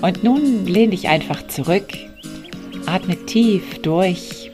Und 0.00 0.22
nun 0.22 0.64
lehn 0.64 0.92
dich 0.92 1.08
einfach 1.08 1.48
zurück, 1.48 1.88
atme 2.86 3.16
tief 3.26 3.82
durch. 3.82 4.52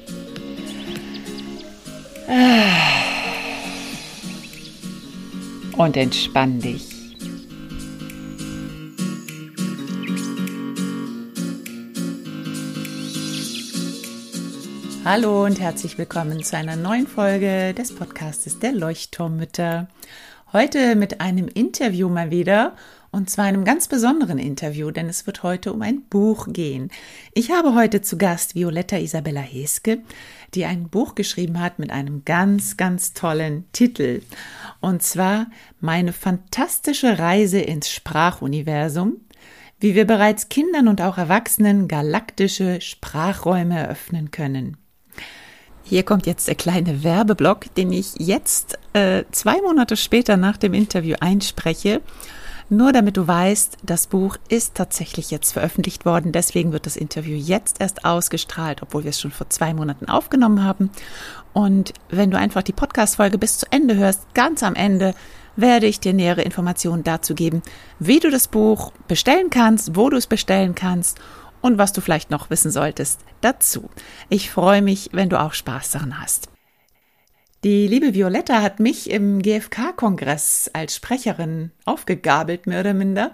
Und 5.76 5.96
entspann 5.98 6.60
dich. 6.60 6.88
Hallo 15.04 15.44
und 15.44 15.60
herzlich 15.60 15.98
willkommen 15.98 16.42
zu 16.42 16.56
einer 16.56 16.76
neuen 16.76 17.06
Folge 17.06 17.74
des 17.74 17.94
Podcastes 17.94 18.60
der 18.60 18.72
Leuchtturmmütter. 18.72 19.88
Heute 20.54 20.94
mit 20.94 21.20
einem 21.20 21.48
Interview 21.48 22.08
mal 22.08 22.30
wieder 22.30 22.74
und 23.14 23.30
zwar 23.30 23.44
einem 23.44 23.64
ganz 23.64 23.86
besonderen 23.86 24.38
Interview, 24.38 24.90
denn 24.90 25.08
es 25.08 25.26
wird 25.26 25.44
heute 25.44 25.72
um 25.72 25.82
ein 25.82 26.02
Buch 26.02 26.48
gehen. 26.50 26.90
Ich 27.32 27.52
habe 27.52 27.74
heute 27.74 28.02
zu 28.02 28.18
Gast 28.18 28.56
Violetta 28.56 28.96
Isabella 28.96 29.40
Heske, 29.40 30.00
die 30.52 30.64
ein 30.64 30.88
Buch 30.88 31.14
geschrieben 31.14 31.60
hat 31.60 31.78
mit 31.78 31.90
einem 31.90 32.24
ganz, 32.24 32.76
ganz 32.76 33.12
tollen 33.12 33.64
Titel. 33.72 34.22
Und 34.80 35.02
zwar 35.02 35.46
Meine 35.80 36.12
fantastische 36.12 37.18
Reise 37.18 37.60
ins 37.60 37.88
Sprachuniversum, 37.88 39.18
wie 39.78 39.94
wir 39.94 40.06
bereits 40.06 40.48
Kindern 40.48 40.88
und 40.88 41.00
auch 41.00 41.16
Erwachsenen 41.16 41.86
galaktische 41.86 42.80
Sprachräume 42.80 43.78
eröffnen 43.78 44.32
können. 44.32 44.76
Hier 45.84 46.02
kommt 46.02 46.26
jetzt 46.26 46.48
der 46.48 46.56
kleine 46.56 47.04
Werbeblock, 47.04 47.72
den 47.76 47.92
ich 47.92 48.14
jetzt 48.18 48.76
äh, 48.94 49.22
zwei 49.30 49.60
Monate 49.60 49.96
später 49.96 50.36
nach 50.36 50.56
dem 50.56 50.74
Interview 50.74 51.14
einspreche. 51.20 52.00
Nur 52.70 52.92
damit 52.92 53.16
du 53.16 53.26
weißt, 53.28 53.78
das 53.82 54.06
Buch 54.06 54.36
ist 54.48 54.74
tatsächlich 54.74 55.30
jetzt 55.30 55.52
veröffentlicht 55.52 56.06
worden. 56.06 56.32
Deswegen 56.32 56.72
wird 56.72 56.86
das 56.86 56.96
Interview 56.96 57.36
jetzt 57.36 57.80
erst 57.80 58.04
ausgestrahlt, 58.04 58.82
obwohl 58.82 59.04
wir 59.04 59.10
es 59.10 59.20
schon 59.20 59.30
vor 59.30 59.50
zwei 59.50 59.74
Monaten 59.74 60.06
aufgenommen 60.06 60.64
haben. 60.64 60.90
Und 61.52 61.92
wenn 62.08 62.30
du 62.30 62.38
einfach 62.38 62.62
die 62.62 62.72
Podcast-Folge 62.72 63.38
bis 63.38 63.58
zu 63.58 63.66
Ende 63.70 63.96
hörst, 63.96 64.32
ganz 64.34 64.62
am 64.62 64.74
Ende, 64.74 65.14
werde 65.56 65.86
ich 65.86 66.00
dir 66.00 66.14
nähere 66.14 66.42
Informationen 66.42 67.04
dazu 67.04 67.34
geben, 67.34 67.62
wie 67.98 68.18
du 68.18 68.30
das 68.30 68.48
Buch 68.48 68.92
bestellen 69.08 69.50
kannst, 69.50 69.94
wo 69.94 70.10
du 70.10 70.16
es 70.16 70.26
bestellen 70.26 70.74
kannst 70.74 71.20
und 71.60 71.78
was 71.78 71.92
du 71.92 72.00
vielleicht 72.00 72.30
noch 72.30 72.50
wissen 72.50 72.70
solltest 72.70 73.20
dazu. 73.40 73.88
Ich 74.28 74.50
freue 74.50 74.82
mich, 74.82 75.10
wenn 75.12 75.28
du 75.28 75.40
auch 75.40 75.52
Spaß 75.52 75.92
daran 75.92 76.20
hast. 76.20 76.53
Die 77.64 77.88
liebe 77.88 78.12
Violetta 78.12 78.60
hat 78.60 78.78
mich 78.78 79.08
im 79.08 79.40
GfK-Kongress 79.40 80.70
als 80.74 80.96
Sprecherin 80.96 81.70
aufgegabelt, 81.86 82.66
mehr 82.66 82.80
oder 82.80 82.92
minder, 82.92 83.32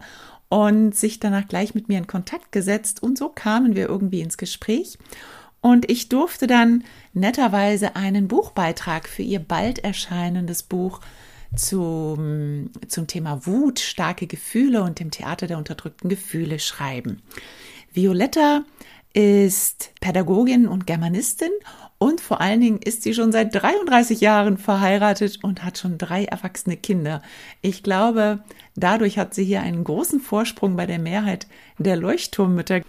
und 0.48 0.94
sich 0.94 1.18
danach 1.18 1.48
gleich 1.48 1.74
mit 1.74 1.88
mir 1.88 1.98
in 1.98 2.06
Kontakt 2.06 2.52
gesetzt. 2.52 3.02
Und 3.02 3.18
so 3.18 3.28
kamen 3.28 3.74
wir 3.74 3.88
irgendwie 3.88 4.20
ins 4.20 4.38
Gespräch. 4.38 4.98
Und 5.60 5.90
ich 5.90 6.08
durfte 6.08 6.46
dann 6.46 6.84
netterweise 7.12 7.96
einen 7.96 8.28
Buchbeitrag 8.28 9.08
für 9.08 9.22
ihr 9.22 9.40
bald 9.40 9.80
erscheinendes 9.80 10.62
Buch 10.62 11.00
zum, 11.56 12.70
zum 12.86 13.08
Thema 13.08 13.44
Wut, 13.46 13.80
starke 13.80 14.28
Gefühle 14.28 14.84
und 14.84 15.00
dem 15.00 15.10
Theater 15.10 15.48
der 15.48 15.58
unterdrückten 15.58 16.08
Gefühle 16.08 16.60
schreiben. 16.60 17.20
Violetta 17.92 18.62
ist 19.12 19.90
Pädagogin 20.00 20.68
und 20.68 20.86
Germanistin 20.86 21.50
und 22.02 22.22
vor 22.22 22.40
allen 22.40 22.62
Dingen 22.62 22.80
ist 22.82 23.02
sie 23.02 23.12
schon 23.12 23.30
seit 23.30 23.54
33 23.54 24.22
Jahren 24.22 24.56
verheiratet 24.56 25.38
und 25.42 25.62
hat 25.62 25.76
schon 25.76 25.98
drei 25.98 26.24
erwachsene 26.24 26.78
Kinder. 26.78 27.20
Ich 27.60 27.82
glaube, 27.82 28.40
dadurch 28.74 29.18
hat 29.18 29.34
sie 29.34 29.44
hier 29.44 29.60
einen 29.60 29.84
großen 29.84 30.18
Vorsprung 30.18 30.76
bei 30.76 30.86
der 30.86 30.98
Mehrheit 30.98 31.46
der 31.76 31.96
Leuchtturmmütter. 31.96 32.80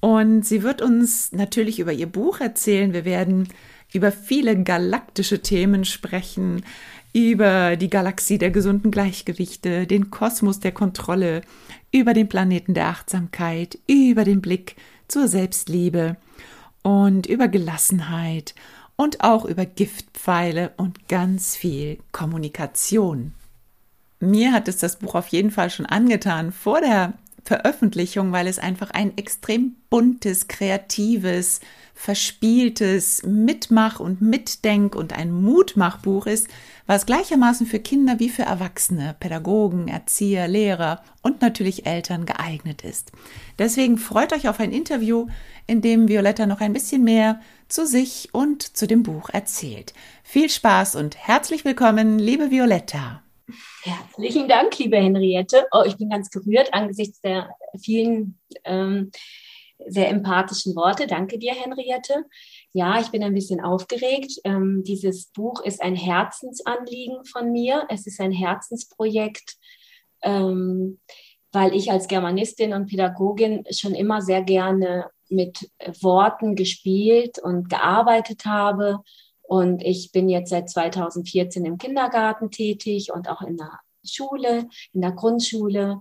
Und 0.00 0.46
sie 0.46 0.62
wird 0.62 0.80
uns 0.80 1.32
natürlich 1.32 1.78
über 1.78 1.92
ihr 1.92 2.06
Buch 2.06 2.40
erzählen. 2.40 2.94
Wir 2.94 3.04
werden 3.04 3.48
über 3.92 4.10
viele 4.10 4.62
galaktische 4.62 5.42
Themen 5.42 5.84
sprechen, 5.84 6.64
über 7.12 7.76
die 7.76 7.90
Galaxie 7.90 8.38
der 8.38 8.50
gesunden 8.50 8.90
Gleichgewichte, 8.90 9.86
den 9.86 10.10
Kosmos 10.10 10.60
der 10.60 10.72
Kontrolle, 10.72 11.42
über 11.92 12.14
den 12.14 12.30
Planeten 12.30 12.72
der 12.72 12.86
Achtsamkeit, 12.86 13.78
über 13.86 14.24
den 14.24 14.40
Blick 14.40 14.76
zur 15.06 15.28
Selbstliebe 15.28 16.16
und 16.84 17.26
über 17.26 17.48
Gelassenheit 17.48 18.54
und 18.94 19.24
auch 19.24 19.44
über 19.44 19.66
Giftpfeile 19.66 20.72
und 20.76 21.08
ganz 21.08 21.56
viel 21.56 21.98
Kommunikation. 22.12 23.34
Mir 24.20 24.52
hat 24.52 24.68
es 24.68 24.78
das 24.78 24.96
Buch 24.96 25.16
auf 25.16 25.28
jeden 25.28 25.50
Fall 25.50 25.70
schon 25.70 25.86
angetan 25.86 26.52
vor 26.52 26.80
der 26.80 27.14
Veröffentlichung, 27.44 28.32
weil 28.32 28.46
es 28.46 28.58
einfach 28.58 28.90
ein 28.90 29.16
extrem 29.18 29.76
buntes, 29.90 30.48
kreatives, 30.48 31.60
verspieltes 31.94 33.22
Mitmach- 33.24 34.00
und 34.00 34.20
Mitdenk- 34.20 34.96
und 34.96 35.12
ein 35.12 35.30
Mutmachbuch 35.30 36.26
ist, 36.26 36.48
was 36.86 37.06
gleichermaßen 37.06 37.66
für 37.66 37.78
Kinder 37.78 38.18
wie 38.18 38.28
für 38.28 38.42
Erwachsene, 38.42 39.14
Pädagogen, 39.20 39.88
Erzieher, 39.88 40.48
Lehrer 40.48 41.02
und 41.22 41.40
natürlich 41.40 41.86
Eltern 41.86 42.26
geeignet 42.26 42.82
ist. 42.82 43.12
Deswegen 43.58 43.98
freut 43.98 44.32
euch 44.32 44.48
auf 44.48 44.60
ein 44.60 44.72
Interview, 44.72 45.28
in 45.66 45.80
dem 45.80 46.08
Violetta 46.08 46.46
noch 46.46 46.60
ein 46.60 46.72
bisschen 46.72 47.04
mehr 47.04 47.40
zu 47.68 47.86
sich 47.86 48.30
und 48.32 48.76
zu 48.76 48.86
dem 48.86 49.02
Buch 49.02 49.30
erzählt. 49.30 49.94
Viel 50.22 50.50
Spaß 50.50 50.96
und 50.96 51.16
herzlich 51.16 51.64
willkommen, 51.64 52.18
liebe 52.18 52.50
Violetta. 52.50 53.23
Herzlichen 53.82 54.48
Dank, 54.48 54.78
liebe 54.78 54.96
Henriette. 54.96 55.66
Oh, 55.72 55.82
ich 55.84 55.96
bin 55.96 56.08
ganz 56.08 56.30
gerührt 56.30 56.72
angesichts 56.72 57.20
der 57.20 57.50
vielen 57.78 58.38
ähm, 58.64 59.10
sehr 59.86 60.08
empathischen 60.08 60.74
Worte. 60.76 61.06
Danke 61.06 61.38
dir, 61.38 61.52
Henriette. 61.52 62.24
Ja, 62.72 63.00
ich 63.00 63.08
bin 63.08 63.22
ein 63.22 63.34
bisschen 63.34 63.60
aufgeregt. 63.60 64.40
Ähm, 64.44 64.82
dieses 64.84 65.26
Buch 65.26 65.62
ist 65.62 65.82
ein 65.82 65.96
Herzensanliegen 65.96 67.24
von 67.24 67.52
mir. 67.52 67.86
Es 67.90 68.06
ist 68.06 68.20
ein 68.20 68.32
Herzensprojekt, 68.32 69.56
ähm, 70.22 71.00
weil 71.52 71.74
ich 71.74 71.90
als 71.90 72.08
Germanistin 72.08 72.72
und 72.72 72.86
Pädagogin 72.86 73.64
schon 73.70 73.94
immer 73.94 74.22
sehr 74.22 74.42
gerne 74.42 75.10
mit 75.28 75.70
Worten 76.00 76.54
gespielt 76.54 77.38
und 77.38 77.68
gearbeitet 77.68 78.44
habe. 78.46 79.00
Und 79.46 79.82
ich 79.82 80.10
bin 80.12 80.28
jetzt 80.28 80.50
seit 80.50 80.68
2014 80.68 81.64
im 81.64 81.78
Kindergarten 81.78 82.50
tätig 82.50 83.12
und 83.12 83.28
auch 83.28 83.42
in 83.42 83.56
der 83.56 83.80
Schule, 84.04 84.68
in 84.92 85.00
der 85.00 85.12
Grundschule. 85.12 86.00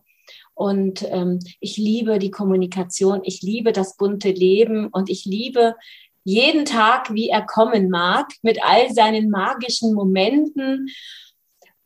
Und 0.54 1.04
ähm, 1.10 1.40
ich 1.60 1.78
liebe 1.78 2.20
die 2.20 2.32
Kommunikation, 2.32 3.22
ich 3.24 3.42
liebe 3.42 3.74
das 3.74 3.98
bunte 3.98 4.32
Leben 4.32 4.88
und 4.88 5.10
ich 5.10 5.26
liebe 5.26 5.76
jeden 6.24 6.66
Tag, 6.66 7.14
wie 7.14 7.30
er 7.30 7.46
kommen 7.46 7.90
mag, 7.90 8.32
mit 8.42 8.64
all 8.64 8.94
seinen 8.94 9.30
magischen 9.30 9.94
Momenten 9.94 10.88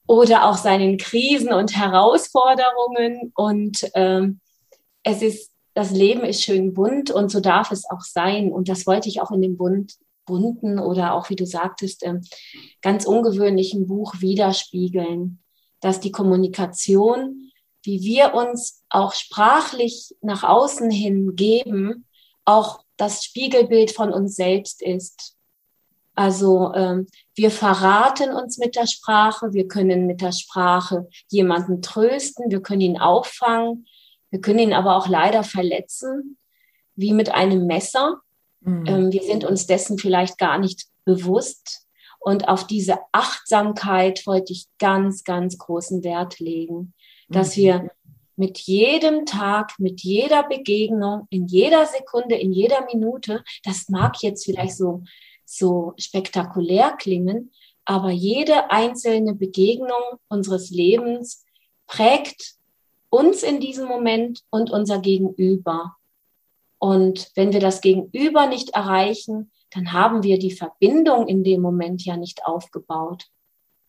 oder 0.05 0.45
auch 0.45 0.57
seinen 0.57 0.97
Krisen 0.97 1.51
und 1.51 1.75
Herausforderungen. 1.75 3.31
Und 3.35 3.89
ähm, 3.95 4.39
es 5.03 5.21
ist, 5.21 5.51
das 5.73 5.91
Leben 5.91 6.21
ist 6.21 6.43
schön 6.43 6.73
bunt 6.73 7.09
und 7.09 7.29
so 7.29 7.39
darf 7.39 7.71
es 7.71 7.89
auch 7.89 8.01
sein. 8.01 8.51
Und 8.51 8.69
das 8.69 8.85
wollte 8.85 9.09
ich 9.09 9.21
auch 9.21 9.31
in 9.31 9.41
dem 9.41 9.57
bunt, 9.57 9.95
bunten 10.27 10.77
oder 10.77 11.15
auch, 11.15 11.31
wie 11.31 11.35
du 11.35 11.45
sagtest, 11.45 12.05
ähm, 12.05 12.21
ganz 12.83 13.05
ungewöhnlichen 13.05 13.87
Buch 13.87 14.13
widerspiegeln, 14.19 15.39
dass 15.81 15.99
die 15.99 16.11
Kommunikation 16.11 17.47
wie 17.87 18.01
wir 18.01 18.33
uns 18.33 18.83
auch 18.89 19.13
sprachlich 19.13 20.13
nach 20.21 20.43
außen 20.43 20.91
hin 20.91 21.37
geben, 21.37 22.05
auch 22.43 22.83
das 22.97 23.23
Spiegelbild 23.23 23.91
von 23.91 24.11
uns 24.11 24.35
selbst 24.35 24.81
ist. 24.81 25.35
Also 26.13 26.73
ähm, 26.73 27.07
wir 27.33 27.49
verraten 27.49 28.33
uns 28.33 28.57
mit 28.57 28.75
der 28.75 28.87
Sprache, 28.87 29.53
wir 29.53 29.69
können 29.69 30.05
mit 30.05 30.19
der 30.19 30.33
Sprache 30.33 31.07
jemanden 31.29 31.81
trösten, 31.81 32.51
wir 32.51 32.61
können 32.61 32.81
ihn 32.81 32.99
auffangen, 32.99 33.87
wir 34.31 34.41
können 34.41 34.59
ihn 34.59 34.73
aber 34.73 34.97
auch 34.97 35.07
leider 35.07 35.43
verletzen, 35.43 36.37
wie 36.95 37.13
mit 37.13 37.33
einem 37.33 37.67
Messer. 37.67 38.19
Mhm. 38.61 38.85
Ähm, 38.85 39.11
wir 39.11 39.23
sind 39.23 39.43
uns 39.43 39.67
dessen 39.67 39.97
vielleicht 39.97 40.37
gar 40.37 40.57
nicht 40.57 40.85
bewusst. 41.05 41.87
Und 42.19 42.49
auf 42.49 42.67
diese 42.67 42.97
Achtsamkeit 43.11 44.25
wollte 44.25 44.51
ich 44.51 44.65
ganz, 44.79 45.23
ganz 45.23 45.57
großen 45.57 46.03
Wert 46.03 46.39
legen 46.39 46.93
dass 47.29 47.57
wir 47.57 47.89
mit 48.35 48.59
jedem 48.59 49.25
Tag, 49.25 49.73
mit 49.79 50.01
jeder 50.01 50.47
Begegnung, 50.47 51.27
in 51.29 51.47
jeder 51.47 51.85
Sekunde, 51.85 52.35
in 52.35 52.51
jeder 52.51 52.85
Minute, 52.85 53.43
das 53.63 53.89
mag 53.89 54.21
jetzt 54.21 54.45
vielleicht 54.45 54.77
so, 54.77 55.03
so 55.45 55.93
spektakulär 55.97 56.95
klingen, 56.97 57.51
aber 57.85 58.11
jede 58.11 58.69
einzelne 58.69 59.33
Begegnung 59.33 60.19
unseres 60.27 60.69
Lebens 60.69 61.45
prägt 61.87 62.55
uns 63.09 63.43
in 63.43 63.59
diesem 63.59 63.87
Moment 63.87 64.41
und 64.49 64.69
unser 64.69 64.99
Gegenüber. 64.99 65.95
Und 66.79 67.31
wenn 67.35 67.53
wir 67.53 67.59
das 67.59 67.81
Gegenüber 67.81 68.47
nicht 68.47 68.69
erreichen, 68.69 69.51
dann 69.71 69.93
haben 69.93 70.23
wir 70.23 70.39
die 70.39 70.51
Verbindung 70.51 71.27
in 71.27 71.43
dem 71.43 71.61
Moment 71.61 72.05
ja 72.05 72.17
nicht 72.17 72.45
aufgebaut. 72.45 73.25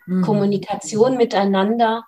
Mhm. 0.06 0.22
Kommunikation 0.22 1.16
miteinander 1.16 2.04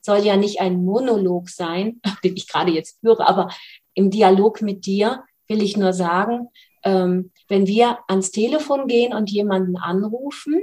soll 0.00 0.18
ja 0.18 0.36
nicht 0.36 0.60
ein 0.60 0.84
Monolog 0.84 1.48
sein, 1.48 2.00
den 2.24 2.36
ich 2.36 2.48
gerade 2.48 2.72
jetzt 2.72 3.00
führe, 3.00 3.26
aber 3.26 3.48
im 3.94 4.10
Dialog 4.10 4.60
mit 4.62 4.86
dir 4.86 5.24
will 5.48 5.62
ich 5.62 5.76
nur 5.76 5.92
sagen, 5.92 6.48
ähm, 6.84 7.32
wenn 7.48 7.66
wir 7.66 7.98
ans 8.08 8.30
Telefon 8.30 8.86
gehen 8.86 9.12
und 9.12 9.30
jemanden 9.30 9.76
anrufen, 9.76 10.60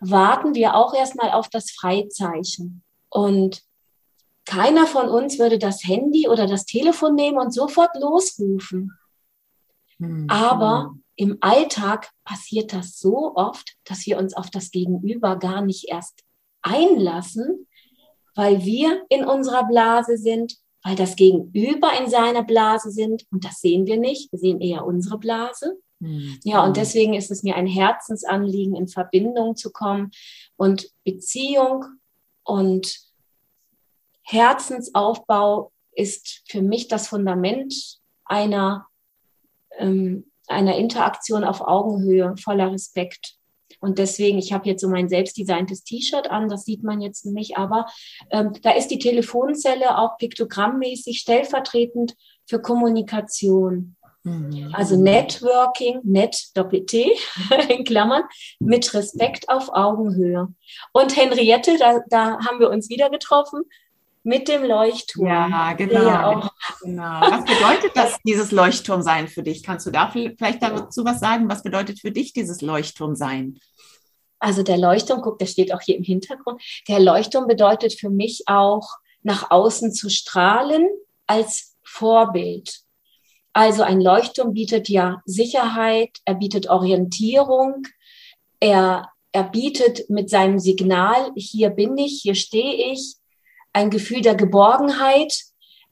warten 0.00 0.54
wir 0.54 0.74
auch 0.74 0.94
erstmal 0.94 1.30
auf 1.30 1.48
das 1.48 1.70
Freizeichen. 1.70 2.82
Und 3.08 3.62
keiner 4.44 4.86
von 4.86 5.08
uns 5.08 5.38
würde 5.38 5.58
das 5.58 5.84
Handy 5.84 6.28
oder 6.28 6.46
das 6.46 6.66
Telefon 6.66 7.14
nehmen 7.14 7.38
und 7.38 7.52
sofort 7.52 7.96
losrufen. 7.98 8.92
Mhm. 9.98 10.26
Aber 10.28 10.94
im 11.16 11.38
Alltag 11.40 12.10
passiert 12.24 12.72
das 12.72 12.98
so 12.98 13.34
oft, 13.36 13.76
dass 13.84 14.06
wir 14.06 14.18
uns 14.18 14.34
auf 14.34 14.50
das 14.50 14.70
Gegenüber 14.70 15.36
gar 15.36 15.62
nicht 15.62 15.88
erst 15.88 16.20
einlassen, 16.62 17.66
weil 18.34 18.64
wir 18.64 19.04
in 19.08 19.24
unserer 19.24 19.64
Blase 19.64 20.16
sind, 20.18 20.56
weil 20.82 20.96
das 20.96 21.16
Gegenüber 21.16 21.90
in 21.98 22.10
seiner 22.10 22.42
Blase 22.42 22.90
sind 22.90 23.24
und 23.30 23.44
das 23.44 23.60
sehen 23.60 23.86
wir 23.86 23.96
nicht, 23.96 24.30
wir 24.32 24.38
sehen 24.38 24.60
eher 24.60 24.84
unsere 24.84 25.18
Blase. 25.18 25.78
Mhm. 26.00 26.38
Ja, 26.44 26.64
und 26.64 26.76
deswegen 26.76 27.14
ist 27.14 27.30
es 27.30 27.42
mir 27.42 27.54
ein 27.54 27.66
Herzensanliegen, 27.66 28.74
in 28.74 28.88
Verbindung 28.88 29.56
zu 29.56 29.70
kommen 29.70 30.10
und 30.56 30.90
Beziehung 31.04 31.84
und 32.42 33.03
Herzensaufbau 34.24 35.70
ist 35.92 36.42
für 36.48 36.62
mich 36.62 36.88
das 36.88 37.08
Fundament 37.08 37.74
einer, 38.24 38.86
ähm, 39.78 40.30
einer 40.48 40.76
Interaktion 40.76 41.44
auf 41.44 41.60
Augenhöhe, 41.60 42.34
voller 42.42 42.72
Respekt. 42.72 43.36
Und 43.80 43.98
deswegen, 43.98 44.38
ich 44.38 44.52
habe 44.52 44.68
jetzt 44.68 44.80
so 44.80 44.88
mein 44.88 45.08
selbstdesigntes 45.08 45.84
T-Shirt 45.84 46.30
an, 46.30 46.48
das 46.48 46.64
sieht 46.64 46.82
man 46.82 47.00
jetzt 47.00 47.26
nicht, 47.26 47.58
aber 47.58 47.86
ähm, 48.30 48.52
da 48.62 48.70
ist 48.70 48.88
die 48.88 48.98
Telefonzelle 48.98 49.98
auch 49.98 50.16
piktogrammmäßig 50.16 51.20
stellvertretend 51.20 52.14
für 52.46 52.60
Kommunikation. 52.60 53.96
Mhm. 54.22 54.70
Also 54.72 54.96
Networking, 54.96 56.00
Net 56.02 56.36
Doppel-T 56.54 57.12
in 57.68 57.84
Klammern, 57.84 58.22
mit 58.58 58.94
Respekt 58.94 59.50
auf 59.50 59.68
Augenhöhe. 59.70 60.48
Und 60.92 61.16
Henriette, 61.16 61.76
da, 61.78 62.00
da 62.08 62.38
haben 62.38 62.60
wir 62.60 62.70
uns 62.70 62.88
wieder 62.88 63.10
getroffen 63.10 63.64
mit 64.24 64.48
dem 64.48 64.64
Leuchtturm. 64.64 65.26
Ja, 65.26 65.74
genau. 65.74 66.02
Ja 66.02 66.50
genau. 66.82 67.20
Was 67.20 67.44
bedeutet 67.44 67.92
das, 67.94 68.16
dieses 68.26 68.50
Leuchtturm 68.50 69.02
sein 69.02 69.28
für 69.28 69.42
dich? 69.42 69.62
Kannst 69.62 69.86
du 69.86 69.90
da 69.90 70.10
vielleicht 70.10 70.62
dazu 70.62 71.04
was 71.04 71.20
sagen? 71.20 71.48
Was 71.48 71.62
bedeutet 71.62 72.00
für 72.00 72.10
dich 72.10 72.32
dieses 72.32 72.62
Leuchtturm 72.62 73.14
sein? 73.14 73.60
Also 74.38 74.62
der 74.62 74.78
Leuchtturm, 74.78 75.20
guck, 75.20 75.38
der 75.38 75.46
steht 75.46 75.72
auch 75.72 75.80
hier 75.80 75.96
im 75.96 76.02
Hintergrund. 76.02 76.60
Der 76.88 77.00
Leuchtturm 77.00 77.46
bedeutet 77.46 77.98
für 77.98 78.10
mich 78.10 78.44
auch, 78.46 78.88
nach 79.22 79.50
außen 79.50 79.92
zu 79.92 80.10
strahlen 80.10 80.86
als 81.26 81.76
Vorbild. 81.82 82.80
Also 83.52 83.82
ein 83.82 84.00
Leuchtturm 84.00 84.52
bietet 84.52 84.88
ja 84.88 85.22
Sicherheit, 85.24 86.18
er 86.24 86.34
bietet 86.34 86.68
Orientierung, 86.68 87.86
er, 88.60 89.08
er 89.32 89.44
bietet 89.44 90.10
mit 90.10 90.28
seinem 90.28 90.58
Signal, 90.58 91.30
hier 91.36 91.70
bin 91.70 91.96
ich, 91.96 92.20
hier 92.22 92.34
stehe 92.34 92.92
ich, 92.92 93.16
ein 93.74 93.90
Gefühl 93.90 94.22
der 94.22 94.34
Geborgenheit. 94.34 95.34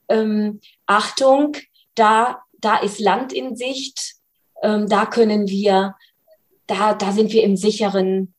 Ähm, 0.09 0.61
Achtung, 0.87 1.57
da, 1.95 2.43
da 2.59 2.79
ist 2.79 2.99
Land 2.99 3.35
in 3.35 3.55
Sicht, 3.57 4.15
ähm, 4.63 4.89
da 4.89 5.05
können 5.05 5.49
wir, 5.49 5.97
da, 6.67 6.95
da 6.95 7.13
sind 7.13 7.33
wir 7.33 7.43
im 7.43 7.57
sicheren 7.57 8.33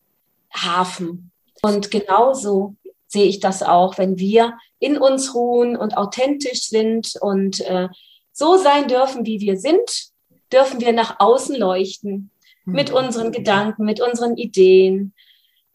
Hafen. 0.51 1.31
Und 1.61 1.91
genauso 1.91 2.75
sehe 3.07 3.25
ich 3.25 3.39
das 3.39 3.61
auch, 3.61 3.97
wenn 3.97 4.17
wir 4.17 4.57
in 4.79 4.97
uns 4.97 5.35
ruhen 5.35 5.77
und 5.77 5.97
authentisch 5.97 6.63
sind 6.63 7.13
und 7.21 7.61
äh, 7.61 7.89
so 8.31 8.57
sein 8.57 8.87
dürfen, 8.87 9.25
wie 9.25 9.39
wir 9.39 9.57
sind, 9.57 10.09
dürfen 10.51 10.81
wir 10.81 10.93
nach 10.93 11.19
außen 11.19 11.55
leuchten 11.55 12.31
mit 12.65 12.89
mhm. 12.89 12.97
unseren 12.97 13.31
Gedanken, 13.31 13.85
mit 13.85 14.01
unseren 14.01 14.37
Ideen, 14.37 15.12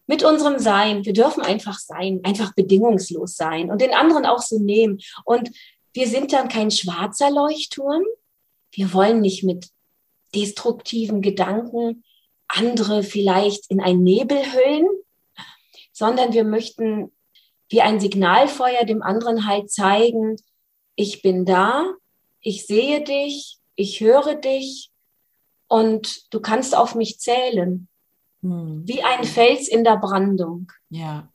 mit 0.09 0.25
unserem 0.25 0.59
Sein. 0.59 1.05
Wir 1.05 1.13
dürfen 1.13 1.43
einfach 1.43 1.79
sein, 1.79 2.21
einfach 2.25 2.55
bedingungslos 2.55 3.37
sein 3.37 3.71
und 3.71 3.81
den 3.81 3.95
anderen 3.95 4.27
auch 4.27 4.41
so 4.41 4.59
nehmen. 4.59 4.99
Und 5.25 5.51
wir 5.93 6.09
sind 6.09 6.33
dann 6.33 6.49
kein 6.49 6.73
schwarzer 6.73 7.31
Leuchtturm. 7.31 8.03
Wir 8.73 8.93
wollen 8.93 9.21
nicht 9.21 9.45
mit 9.45 9.69
destruktiven 10.35 11.23
Gedanken 11.23 12.03
andere 12.49 13.03
vielleicht 13.03 13.71
in 13.71 13.81
ein 13.81 14.03
Nebel 14.03 14.39
hüllen, 14.39 14.89
sondern 15.93 16.33
wir 16.33 16.45
möchten 16.45 17.13
wie 17.69 17.83
ein 17.83 18.01
Signalfeuer 18.01 18.85
dem 18.87 19.03
anderen 19.03 19.47
halt 19.47 19.71
zeigen, 19.71 20.37
ich 20.97 21.21
bin 21.21 21.45
da, 21.45 21.93
ich 22.41 22.67
sehe 22.67 23.05
dich, 23.05 23.59
ich 23.75 24.01
höre 24.01 24.35
dich 24.35 24.91
und 25.69 26.33
du 26.33 26.41
kannst 26.41 26.75
auf 26.75 26.95
mich 26.95 27.21
zählen. 27.21 27.89
Hm. 28.43 28.83
Wie 28.87 29.03
ein 29.03 29.25
Fels 29.25 29.69
in 29.69 29.85
der 29.85 29.97
Brandung. 29.97 30.71
Ja. 30.91 31.29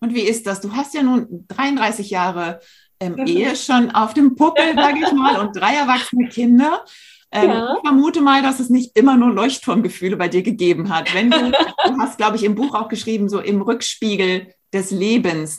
Und 0.00 0.14
wie 0.14 0.22
ist 0.22 0.46
das? 0.46 0.60
Du 0.60 0.72
hast 0.72 0.94
ja 0.94 1.02
nun 1.02 1.46
33 1.48 2.10
Jahre 2.10 2.60
ähm, 3.00 3.26
Ehe 3.26 3.56
schon 3.56 3.90
auf 3.90 4.14
dem 4.14 4.34
Puckel, 4.34 4.74
sage 4.74 4.98
ich 5.04 5.12
mal, 5.12 5.40
und 5.40 5.56
drei 5.56 5.74
erwachsene 5.74 6.28
Kinder. 6.28 6.84
Ähm, 7.30 7.50
ja. 7.50 7.74
Ich 7.74 7.80
vermute 7.80 8.20
mal, 8.20 8.42
dass 8.42 8.60
es 8.60 8.70
nicht 8.70 8.96
immer 8.96 9.16
nur 9.16 9.32
Leuchtturmgefühle 9.32 10.16
bei 10.16 10.28
dir 10.28 10.42
gegeben 10.42 10.88
hat. 10.88 11.12
Wenn 11.14 11.30
du, 11.30 11.50
du 11.50 11.98
hast, 11.98 12.16
glaube 12.16 12.36
ich, 12.36 12.44
im 12.44 12.54
Buch 12.54 12.74
auch 12.74 12.88
geschrieben, 12.88 13.28
so 13.28 13.40
im 13.40 13.62
Rückspiegel 13.62 14.54
des 14.72 14.90
Lebens. 14.90 15.58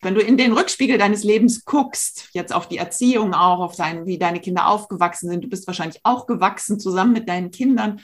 Wenn 0.00 0.14
du 0.14 0.20
in 0.20 0.36
den 0.36 0.52
Rückspiegel 0.52 0.98
deines 0.98 1.22
Lebens 1.22 1.64
guckst, 1.64 2.28
jetzt 2.32 2.52
auf 2.52 2.66
die 2.66 2.78
Erziehung 2.78 3.34
auch, 3.34 3.60
auf 3.60 3.74
sein, 3.74 4.06
wie 4.06 4.18
deine 4.18 4.40
Kinder 4.40 4.66
aufgewachsen 4.66 5.28
sind, 5.28 5.44
du 5.44 5.48
bist 5.48 5.66
wahrscheinlich 5.66 6.00
auch 6.02 6.26
gewachsen 6.26 6.80
zusammen 6.80 7.12
mit 7.12 7.28
deinen 7.28 7.50
Kindern. 7.50 8.00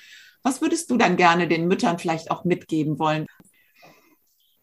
Was 0.48 0.62
würdest 0.62 0.90
du 0.90 0.96
dann 0.96 1.18
gerne 1.18 1.46
den 1.46 1.68
Müttern 1.68 1.98
vielleicht 1.98 2.30
auch 2.30 2.44
mitgeben 2.44 2.98
wollen? 2.98 3.26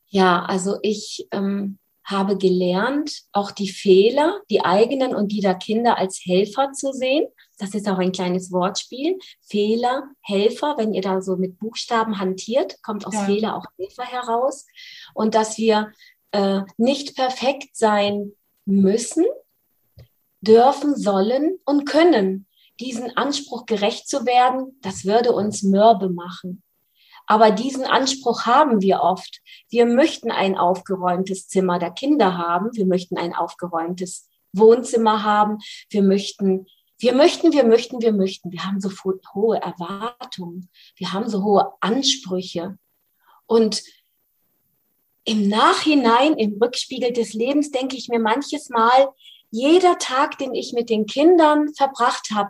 Ja, 0.08 0.44
also 0.44 0.80
ich 0.82 1.28
ähm, 1.30 1.78
habe 2.04 2.40
gelernt, 2.40 3.22
auch 3.34 3.52
die 3.52 3.70
Fehler, 3.70 4.42
die 4.50 4.62
eigenen 4.62 5.14
und 5.14 5.32
die 5.32 5.42
der 5.42 5.54
Kinder 5.54 6.00
als 6.00 6.22
Helfer 6.26 6.72
zu 6.72 6.92
sehen. 6.92 7.28
Das 7.60 7.76
ist 7.76 7.88
auch 7.88 8.00
ein 8.00 8.12
kleines 8.12 8.52
Wortspiel. 8.52 9.20
Fehler, 9.42 10.10
Helfer, 10.22 10.74
wenn 10.80 10.96
ihr 10.96 11.04
da 11.04 11.22
so 11.22 11.36
mit 11.38 11.60
Buchstaben 11.60 12.18
hantiert, 12.18 12.82
kommt 12.82 13.06
aus 13.06 13.14
ja. 13.14 13.26
Fehler 13.26 13.56
auch 13.56 13.66
Helfer 13.78 14.06
heraus. 14.06 14.66
Und 15.14 15.36
dass 15.36 15.60
wir 15.60 15.92
äh, 16.32 16.62
nicht 16.78 17.16
perfekt 17.16 17.78
sein 17.78 18.32
müssen, 18.66 19.26
dürfen, 20.42 20.96
sollen 20.96 21.60
und 21.64 21.86
können 21.86 22.45
diesen 22.80 23.16
Anspruch 23.16 23.66
gerecht 23.66 24.08
zu 24.08 24.26
werden, 24.26 24.78
das 24.82 25.06
würde 25.06 25.32
uns 25.32 25.64
mürbe 25.64 26.10
machen. 26.10 26.64
Aber 27.28 27.52
diesen 27.52 27.86
Anspruch 27.86 28.46
haben 28.46 28.82
wir 28.82 29.02
oft. 29.02 29.42
Wir 29.70 29.86
möchten 29.86 30.32
ein 30.32 30.58
aufgeräumtes 30.58 31.48
Zimmer 31.48 31.80
der 31.80 31.92
Kinder 31.92 32.38
haben. 32.38 32.70
Wir 32.74 32.86
möchten 32.86 33.18
ein 33.18 33.34
aufgeräumtes 33.34 34.30
Wohnzimmer 34.54 35.24
haben. 35.24 35.58
Wir 35.90 36.04
möchten, 36.04 36.68
wir 37.00 37.16
möchten, 37.16 37.52
wir 37.52 37.64
möchten, 37.64 38.02
wir 38.02 38.14
möchten. 38.14 38.52
Wir 38.52 38.66
haben 38.66 38.80
so 38.80 38.92
hohe 39.34 39.58
Erwartungen. 39.58 40.70
Wir 40.98 41.14
haben 41.14 41.28
so 41.28 41.44
hohe 41.44 41.72
Ansprüche. 41.82 42.78
Und 43.48 43.82
im 45.24 45.48
Nachhinein, 45.48 46.36
im 46.36 46.62
Rückspiegel 46.62 47.12
des 47.12 47.34
Lebens, 47.34 47.72
denke 47.72 47.98
ich 47.98 48.08
mir 48.10 48.20
manches 48.20 48.70
Mal, 48.70 49.10
jeder 49.56 49.98
Tag, 49.98 50.38
den 50.38 50.54
ich 50.54 50.74
mit 50.74 50.90
den 50.90 51.06
Kindern 51.06 51.74
verbracht 51.74 52.30
habe, 52.34 52.50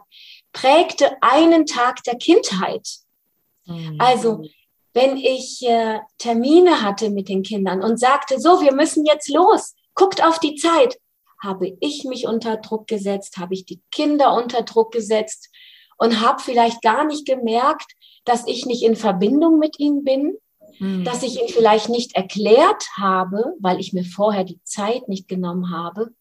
prägte 0.52 1.12
einen 1.22 1.66
Tag 1.66 2.04
der 2.04 2.16
Kindheit. 2.16 2.88
Mhm. 3.66 3.98
Also 4.00 4.44
wenn 4.94 5.18
ich 5.18 5.62
äh, 5.68 6.00
Termine 6.18 6.82
hatte 6.82 7.10
mit 7.10 7.30
den 7.30 7.44
Kindern 7.44 7.84
und 7.84 8.00
sagte, 8.00 8.40
so, 8.40 8.62
wir 8.62 8.74
müssen 8.74 9.06
jetzt 9.06 9.30
los, 9.30 9.76
guckt 9.94 10.24
auf 10.24 10.40
die 10.40 10.56
Zeit, 10.56 10.98
habe 11.44 11.78
ich 11.80 12.06
mich 12.06 12.26
unter 12.26 12.58
Druck 12.58 12.88
gesetzt, 12.88 13.38
habe 13.38 13.54
ich 13.54 13.66
die 13.66 13.82
Kinder 13.92 14.34
unter 14.34 14.64
Druck 14.64 14.92
gesetzt 14.92 15.50
und 15.98 16.22
habe 16.22 16.42
vielleicht 16.42 16.82
gar 16.82 17.06
nicht 17.06 17.28
gemerkt, 17.28 17.92
dass 18.24 18.48
ich 18.48 18.66
nicht 18.66 18.84
in 18.84 18.96
Verbindung 18.96 19.60
mit 19.60 19.80
ihnen 19.80 20.04
bin, 20.04 20.38
mhm. 20.80 21.04
dass 21.04 21.24
ich 21.24 21.40
ihnen 21.40 21.50
vielleicht 21.50 21.90
nicht 21.90 22.16
erklärt 22.16 22.84
habe, 22.98 23.54
weil 23.60 23.80
ich 23.80 23.94
mir 23.94 24.06
vorher 24.06 24.44
die 24.44 24.62
Zeit 24.64 25.08
nicht 25.08 25.28
genommen 25.28 25.72
habe, 25.72 26.12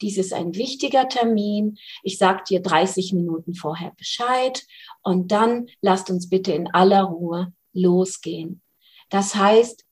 dies 0.00 0.18
ist 0.18 0.32
ein 0.32 0.54
wichtiger 0.54 1.08
Termin. 1.08 1.78
Ich 2.02 2.18
sage 2.18 2.44
dir 2.48 2.62
30 2.62 3.12
Minuten 3.12 3.54
vorher 3.54 3.92
Bescheid 3.96 4.64
und 5.02 5.32
dann 5.32 5.68
lasst 5.80 6.10
uns 6.10 6.28
bitte 6.28 6.52
in 6.52 6.72
aller 6.72 7.02
Ruhe 7.02 7.52
losgehen. 7.72 8.62
Das 9.10 9.34
heißt, 9.34 9.84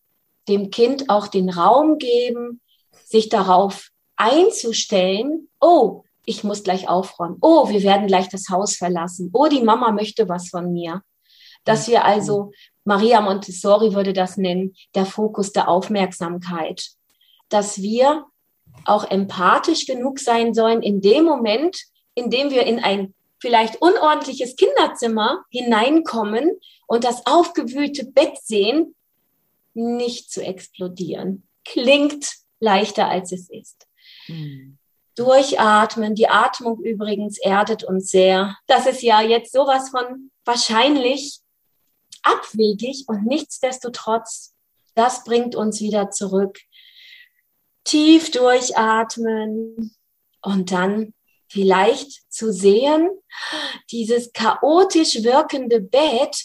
dem 0.49 0.71
Kind 0.71 1.11
auch 1.11 1.27
den 1.29 1.51
Raum 1.51 1.99
geben, 1.99 2.61
sich 3.05 3.29
darauf 3.29 3.91
einzustellen, 4.17 5.49
oh, 5.61 6.03
ich 6.25 6.45
muss 6.45 6.65
gleich 6.65 6.89
aufräumen. 6.89 7.39
Oh, 7.41 7.69
wir 7.69 7.83
werden 7.83 8.09
gleich 8.09 8.29
das 8.29 8.49
Haus 8.51 8.77
verlassen. 8.77 9.31
Oh, 9.33 9.47
die 9.47 9.63
Mama 9.63 9.93
möchte 9.93 10.29
was 10.29 10.49
von 10.49 10.73
mir. 10.73 11.03
Dass 11.65 11.89
wir 11.89 12.05
also, 12.05 12.53
Maria 12.85 13.21
Montessori 13.21 13.95
würde 13.95 14.13
das 14.13 14.37
nennen, 14.37 14.75
der 14.95 15.07
Fokus 15.07 15.53
der 15.53 15.69
Aufmerksamkeit. 15.69 16.91
Dass 17.49 17.81
wir 17.81 18.25
auch 18.85 19.11
empathisch 19.11 19.87
genug 19.87 20.19
sein 20.19 20.55
sollen 20.55 20.83
in 20.83 21.01
dem 21.01 21.25
Moment, 21.25 21.77
in 22.15 22.31
dem 22.31 22.51
wir 22.51 22.65
in 22.65 22.79
ein 22.79 23.15
vielleicht 23.41 23.81
unordentliches 23.83 24.57
Kinderzimmer 24.57 25.45
hineinkommen 25.51 26.51
und 26.87 27.05
das 27.05 27.27
aufgewühlte 27.27 28.07
Bett 28.07 28.39
sehen, 28.43 28.95
nicht 29.75 30.31
zu 30.31 30.43
explodieren. 30.43 31.47
Klingt 31.65 32.27
leichter, 32.61 33.09
als 33.09 33.33
es 33.33 33.51
ist. 33.51 33.87
Mhm. 34.29 34.79
Durchatmen. 35.17 36.15
Die 36.15 36.29
Atmung 36.29 36.81
übrigens 36.83 37.39
erdet 37.39 37.85
uns 37.85 38.11
sehr. 38.11 38.57
Das 38.67 38.87
ist 38.87 39.03
ja 39.03 39.23
jetzt 39.23 39.53
sowas 39.53 39.91
von 39.91 40.31
wahrscheinlich 40.45 41.41
abwegig 42.23 43.05
und 43.09 43.27
nichtsdestotrotz, 43.27 44.55
das 44.95 45.25
bringt 45.25 45.57
uns 45.57 45.81
wieder 45.81 46.11
zurück. 46.11 46.59
Tief 47.87 48.31
durchatmen 48.33 49.95
und 50.43 50.73
dann 50.73 51.15
vielleicht 51.49 52.31
zu 52.33 52.53
sehen, 52.53 53.09
dieses 53.91 54.33
chaotisch 54.33 55.23
wirkende 55.23 55.81
Bett, 55.81 56.45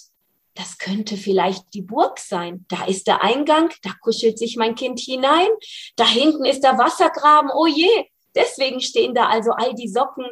das 0.53 0.77
könnte 0.77 1.17
vielleicht 1.17 1.73
die 1.73 1.81
Burg 1.81 2.19
sein. 2.19 2.65
Da 2.69 2.85
ist 2.85 3.07
der 3.07 3.23
Eingang, 3.23 3.71
da 3.83 3.91
kuschelt 4.01 4.37
sich 4.37 4.57
mein 4.57 4.75
Kind 4.75 4.99
hinein. 4.99 5.47
Da 5.95 6.05
hinten 6.05 6.45
ist 6.45 6.61
der 6.61 6.77
Wassergraben. 6.77 7.49
Oh 7.55 7.67
je, 7.67 8.05
deswegen 8.35 8.81
stehen 8.81 9.15
da 9.15 9.27
also 9.27 9.51
all 9.51 9.73
die 9.73 9.87
Socken 9.87 10.25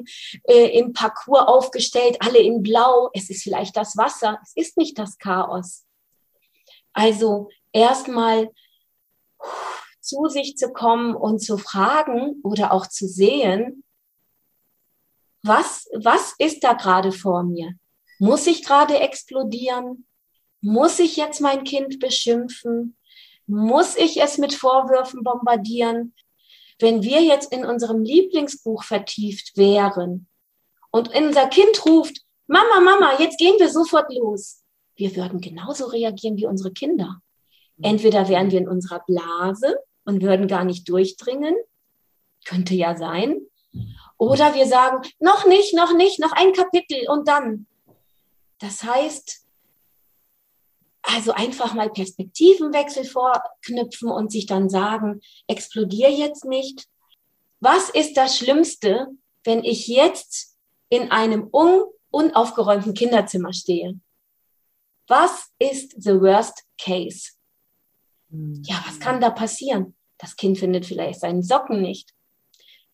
äh, 0.44 0.78
im 0.78 0.94
Parcours 0.94 1.48
aufgestellt, 1.48 2.18
alle 2.20 2.40
in 2.40 2.62
Blau. 2.62 3.10
Es 3.14 3.30
ist 3.30 3.44
vielleicht 3.44 3.76
das 3.78 3.98
Wasser, 3.98 4.40
es 4.44 4.52
ist 4.56 4.78
nicht 4.78 5.00
das 5.00 5.18
Chaos. 5.18 5.86
Also 6.94 7.50
erstmal 7.72 8.50
zu 10.10 10.28
sich 10.28 10.58
zu 10.58 10.72
kommen 10.74 11.16
und 11.16 11.40
zu 11.40 11.58
fragen 11.58 12.40
oder 12.44 12.74
auch 12.74 12.88
zu 12.88 13.08
sehen, 13.08 13.84
was, 15.44 15.88
was 15.94 16.34
ist 16.38 16.64
da 16.64 16.74
gerade 16.74 17.12
vor 17.12 17.44
mir? 17.44 17.74
Muss 18.20 18.48
ich 18.48 18.66
gerade 18.66 19.00
explodieren? 19.00 20.06
Muss 20.62 21.00
ich 21.00 21.16
jetzt 21.16 21.40
mein 21.40 21.64
Kind 21.64 22.00
beschimpfen? 22.00 22.98
Muss 23.46 23.96
ich 23.96 24.22
es 24.22 24.38
mit 24.38 24.54
Vorwürfen 24.54 25.24
bombardieren? 25.24 26.14
Wenn 26.80 27.04
wir 27.04 27.22
jetzt 27.22 27.54
in 27.54 27.66
unserem 27.66 28.04
Lieblingsbuch 28.04 28.84
vertieft 28.84 29.56
wären 29.56 30.28
und 30.92 31.16
unser 31.16 31.48
Kind 31.48 31.86
ruft, 31.86 32.22
Mama, 32.48 32.80
Mama, 32.82 33.20
jetzt 33.20 33.38
gehen 33.38 33.56
wir 33.60 33.70
sofort 33.70 34.14
los. 34.14 34.64
Wir 34.96 35.16
würden 35.16 35.40
genauso 35.40 35.86
reagieren 35.86 36.36
wie 36.36 36.48
unsere 36.48 36.74
Kinder. 36.74 37.22
Entweder 37.82 38.28
wären 38.28 38.52
wir 38.52 38.60
in 38.60 38.68
unserer 38.68 39.00
Blase 39.06 39.78
und 40.10 40.22
würden 40.22 40.48
gar 40.48 40.66
nicht 40.66 40.90
durchdringen, 40.90 41.56
könnte 42.46 42.76
ja 42.76 42.98
sein. 42.98 43.40
Oder 44.18 44.54
wir 44.56 44.66
sagen, 44.66 45.08
noch 45.20 45.46
nicht, 45.46 45.74
noch 45.74 45.96
nicht, 45.96 46.20
noch 46.20 46.34
ein 46.34 46.52
Kapitel 46.52 47.08
und 47.10 47.28
dann. 47.28 47.68
Das 48.60 48.84
heißt, 48.84 49.46
also 51.04 51.32
einfach 51.32 51.74
mal 51.74 51.90
Perspektivenwechsel 51.90 53.06
vorknüpfen 53.06 54.10
und 54.10 54.32
sich 54.32 54.46
dann 54.46 54.70
sagen, 54.70 55.22
explodier 55.48 56.12
jetzt 56.12 56.44
nicht. 56.44 56.88
Was 57.62 57.90
ist 57.90 58.18
das 58.18 58.38
Schlimmste, 58.38 59.08
wenn 59.44 59.64
ich 59.64 59.88
jetzt 59.88 60.58
in 60.90 61.12
einem 61.12 61.48
un 61.54 61.84
unaufgeräumten 62.12 62.96
Kinderzimmer 62.96 63.54
stehe? 63.54 64.00
Was 65.08 65.50
ist 65.60 66.02
the 66.02 66.20
worst 66.20 66.66
case? 66.82 67.32
Ja, 68.32 68.84
was 68.88 69.00
kann 69.00 69.22
da 69.22 69.30
passieren? 69.30 69.96
Das 70.20 70.36
Kind 70.36 70.60
findet 70.60 70.86
vielleicht 70.86 71.20
seine 71.20 71.42
Socken 71.42 71.82
nicht. 71.82 72.14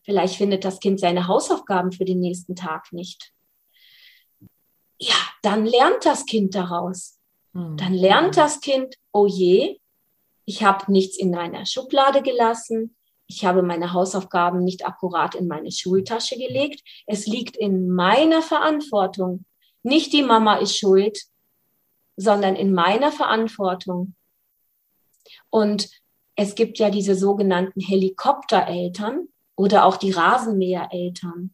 Vielleicht 0.04 0.36
findet 0.36 0.64
das 0.64 0.80
Kind 0.80 1.00
seine 1.00 1.28
Hausaufgaben 1.28 1.92
für 1.92 2.06
den 2.06 2.20
nächsten 2.20 2.56
Tag 2.56 2.94
nicht. 2.94 3.34
Ja, 4.98 5.16
dann 5.42 5.66
lernt 5.66 6.06
das 6.06 6.26
Kind 6.26 6.56
daraus. 6.56 7.20
Hm. 7.54 7.76
Dann 7.76 7.94
lernt 7.94 8.38
das 8.38 8.62
Kind, 8.62 8.96
oh 9.12 9.26
je, 9.26 9.80
ich 10.46 10.64
habe 10.64 10.90
nichts 10.92 11.18
in 11.18 11.32
meiner 11.32 11.66
Schublade 11.66 12.22
gelassen, 12.22 12.96
ich 13.28 13.44
habe 13.44 13.64
meine 13.64 13.94
Hausaufgaben 13.94 14.64
nicht 14.64 14.86
akkurat 14.86 15.36
in 15.36 15.48
meine 15.48 15.72
Schultasche 15.72 16.38
gelegt. 16.38 16.84
Es 17.08 17.26
liegt 17.26 17.58
in 17.58 17.90
meiner 17.90 18.42
Verantwortung. 18.42 19.46
Nicht 19.82 20.14
die 20.14 20.22
Mama 20.22 20.58
ist 20.58 20.78
schuld, 20.78 21.20
sondern 22.16 22.56
in 22.56 22.72
meiner 22.74 23.12
Verantwortung. 23.12 24.16
Und 25.50 25.90
es 26.36 26.56
gibt 26.56 26.80
ja 26.80 26.90
diese 26.90 27.16
sogenannten 27.16 27.80
Helikoptereltern 27.80 29.28
oder 29.56 29.86
auch 29.86 29.98
die 29.98 30.12
Rasenmähereltern. 30.12 31.54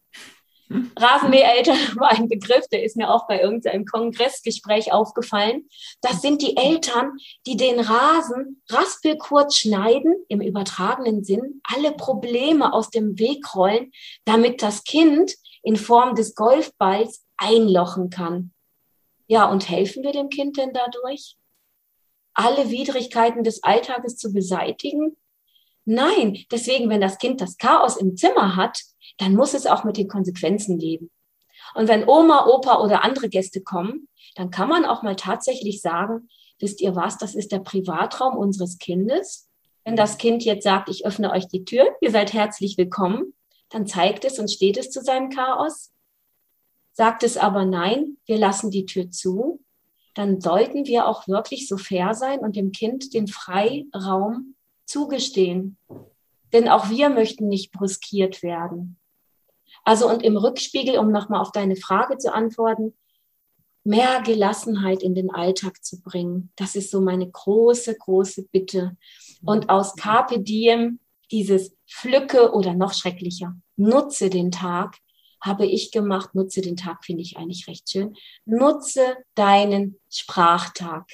Rasenmähereltern 0.98 1.78
war 1.98 2.12
ein 2.12 2.28
Begriff, 2.28 2.68
der 2.72 2.84
ist 2.84 2.96
mir 2.96 3.10
auch 3.10 3.28
bei 3.28 3.42
irgendeinem 3.42 3.86
Kongressgespräch 3.86 4.94
aufgefallen. 4.94 5.68
Das 6.02 6.22
sind 6.22 6.42
die 6.42 6.58
Eltern, 6.58 7.18
die 7.46 7.58
den 7.58 7.80
Rasen 7.80 8.62
raspelkurz 8.70 9.58
schneiden, 9.58 10.16
im 10.30 10.42
übertragenen 10.42 11.24
Sinn, 11.24 11.62
alle 11.64 11.92
Probleme 11.92 12.74
aus 12.74 12.90
dem 12.90 13.20
Weg 13.20 13.56
rollen, 13.56 13.92
damit 14.26 14.62
das 14.62 14.84
Kind 14.84 15.36
in 15.64 15.76
Form 15.76 16.16
des 16.16 16.36
Golfballs 16.36 17.26
einlochen 17.38 18.10
kann. 18.10 18.52
Ja, 19.28 19.50
und 19.50 19.70
helfen 19.70 20.04
wir 20.04 20.12
dem 20.12 20.30
Kind 20.30 20.58
denn 20.58 20.74
dadurch? 20.74 21.38
Alle 22.34 22.70
Widrigkeiten 22.70 23.44
des 23.44 23.64
Alltages 23.64 24.18
zu 24.18 24.32
beseitigen? 24.34 25.18
Nein, 25.86 26.46
deswegen, 26.52 26.90
wenn 26.90 27.02
das 27.02 27.18
Kind 27.18 27.42
das 27.42 27.58
Chaos 27.58 27.98
im 27.98 28.16
Zimmer 28.16 28.56
hat, 28.56 28.80
dann 29.18 29.36
muss 29.36 29.54
es 29.54 29.66
auch 29.66 29.84
mit 29.84 29.98
den 29.98 30.08
Konsequenzen 30.08 30.78
leben. 30.80 31.12
Und 31.74 31.88
wenn 31.88 32.08
Oma, 32.08 32.48
Opa 32.48 32.80
oder 32.82 33.04
andere 33.04 33.30
Gäste 33.30 33.62
kommen, 33.62 34.08
dann 34.36 34.52
kann 34.52 34.70
man 34.70 34.86
auch 34.86 35.04
mal 35.04 35.16
tatsächlich 35.16 35.82
sagen, 35.82 36.30
wisst 36.60 36.82
ihr 36.82 36.96
was, 36.96 37.18
das 37.18 37.36
ist 37.36 37.52
der 37.52 37.60
Privatraum 37.60 38.38
unseres 38.38 38.78
Kindes. 38.78 39.50
Wenn 39.84 39.96
das 39.96 40.18
Kind 40.18 40.44
jetzt 40.44 40.64
sagt, 40.64 40.90
ich 40.90 41.06
öffne 41.06 41.32
euch 41.32 41.48
die 41.48 41.66
Tür, 41.66 41.88
ihr 42.02 42.12
seid 42.12 42.34
herzlich 42.34 42.78
willkommen, 42.78 43.34
dann 43.70 43.88
zeigt 43.88 44.26
es 44.26 44.38
und 44.38 44.52
steht 44.52 44.78
es 44.78 44.92
zu 44.92 45.02
seinem 45.02 45.30
Chaos. 45.30 45.92
Sagt 46.94 47.24
es 47.24 47.38
aber 47.38 47.66
nein, 47.66 48.18
wir 48.26 48.38
lassen 48.38 48.70
die 48.70 48.86
Tür 48.86 49.10
zu, 49.10 49.64
dann 50.14 50.42
sollten 50.42 50.86
wir 50.86 51.08
auch 51.08 51.28
wirklich 51.28 51.68
so 51.68 51.78
fair 51.78 52.14
sein 52.14 52.40
und 52.40 52.56
dem 52.56 52.72
Kind 52.72 53.14
den 53.14 53.28
Freiraum 53.28 54.56
zugestehen. 54.86 55.78
Denn 56.54 56.68
auch 56.68 56.90
wir 56.90 57.10
möchten 57.10 57.48
nicht 57.48 57.72
brüskiert 57.72 58.44
werden. 58.44 58.98
Also 59.84 60.10
und 60.10 60.24
im 60.24 60.38
Rückspiegel, 60.38 60.98
um 60.98 61.12
nochmal 61.12 61.42
auf 61.42 61.52
deine 61.52 61.76
Frage 61.76 62.18
zu 62.18 62.34
antworten, 62.34 62.94
mehr 63.84 64.22
Gelassenheit 64.22 65.02
in 65.02 65.16
den 65.16 65.32
Alltag 65.32 65.84
zu 65.84 66.02
bringen. 66.02 66.52
Das 66.56 66.76
ist 66.76 66.92
so 66.92 67.02
meine 67.02 67.30
große, 67.30 67.96
große 67.98 68.44
Bitte. 68.52 68.98
Und 69.44 69.70
aus 69.70 69.96
Carpe 69.96 70.40
Diem, 70.40 71.00
dieses 71.32 71.76
Pflücke 71.88 72.52
oder 72.54 72.74
noch 72.74 72.94
schrecklicher, 72.94 73.56
nutze 73.78 74.30
den 74.30 74.52
Tag, 74.52 74.98
habe 75.42 75.66
ich 75.66 75.92
gemacht, 75.92 76.36
nutze 76.36 76.62
den 76.62 76.78
Tag, 76.78 77.04
finde 77.04 77.24
ich 77.24 77.38
eigentlich 77.38 77.68
recht 77.68 77.90
schön. 77.90 78.16
Nutze 78.46 79.18
deinen 79.36 80.00
Sprachtag. 80.10 81.06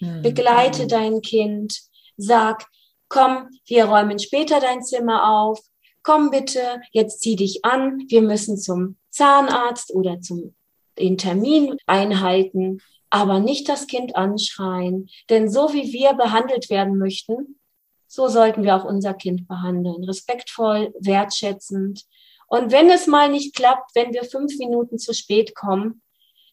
Mhm. 0.00 0.22
Begleite 0.22 0.86
dein 0.86 1.20
Kind. 1.20 1.80
Sag, 2.16 2.66
komm, 3.08 3.48
wir 3.66 3.84
räumen 3.84 4.18
später 4.18 4.60
dein 4.60 4.82
Zimmer 4.82 5.30
auf 5.30 5.60
komm 6.08 6.30
bitte, 6.30 6.80
jetzt 6.92 7.20
zieh 7.20 7.36
dich 7.36 7.66
an, 7.66 8.02
wir 8.08 8.22
müssen 8.22 8.56
zum 8.56 8.96
Zahnarzt 9.10 9.94
oder 9.94 10.22
zum 10.22 10.54
den 10.98 11.18
Termin 11.18 11.76
einhalten, 11.86 12.80
aber 13.10 13.40
nicht 13.40 13.68
das 13.68 13.86
Kind 13.86 14.16
anschreien. 14.16 15.10
Denn 15.28 15.50
so 15.50 15.74
wie 15.74 15.92
wir 15.92 16.14
behandelt 16.14 16.70
werden 16.70 16.96
möchten, 16.96 17.60
so 18.06 18.26
sollten 18.26 18.64
wir 18.64 18.74
auch 18.74 18.86
unser 18.86 19.12
Kind 19.12 19.46
behandeln. 19.46 20.02
Respektvoll, 20.02 20.94
wertschätzend. 20.98 22.06
Und 22.48 22.72
wenn 22.72 22.90
es 22.90 23.06
mal 23.06 23.30
nicht 23.30 23.54
klappt, 23.54 23.94
wenn 23.94 24.12
wir 24.12 24.24
fünf 24.24 24.58
Minuten 24.58 24.98
zu 24.98 25.14
spät 25.14 25.54
kommen, 25.54 26.02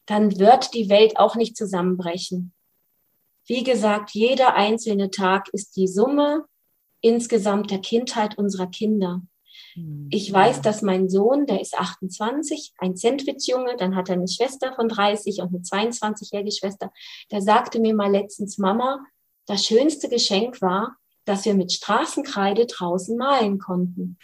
dann 0.04 0.38
wird 0.38 0.72
die 0.74 0.88
Welt 0.88 1.18
auch 1.18 1.34
nicht 1.34 1.56
zusammenbrechen. 1.56 2.52
Wie 3.46 3.64
gesagt, 3.64 4.10
jeder 4.10 4.54
einzelne 4.54 5.10
Tag 5.10 5.48
ist 5.52 5.76
die 5.76 5.88
Summe 5.88 6.44
insgesamt 7.00 7.70
der 7.70 7.78
Kindheit 7.78 8.38
unserer 8.38 8.66
Kinder. 8.66 9.22
Hm. 9.74 10.08
Ich 10.10 10.32
weiß, 10.32 10.62
dass 10.62 10.82
mein 10.82 11.08
Sohn, 11.08 11.46
der 11.46 11.60
ist 11.60 11.78
28, 11.78 12.74
ein 12.78 12.96
Sandwich-Junge, 12.96 13.76
dann 13.76 13.94
hat 13.94 14.08
er 14.08 14.16
eine 14.16 14.28
Schwester 14.28 14.74
von 14.74 14.88
30 14.88 15.40
und 15.40 15.48
eine 15.48 15.60
22-jährige 15.60 16.52
Schwester. 16.52 16.92
Der 17.30 17.40
sagte 17.40 17.80
mir 17.80 17.94
mal 17.94 18.10
letztens, 18.10 18.58
Mama, 18.58 19.04
das 19.46 19.64
schönste 19.64 20.08
Geschenk 20.08 20.60
war, 20.60 20.96
dass 21.24 21.44
wir 21.44 21.54
mit 21.54 21.72
Straßenkreide 21.72 22.66
draußen 22.66 23.16
malen 23.16 23.58
konnten. 23.58 24.18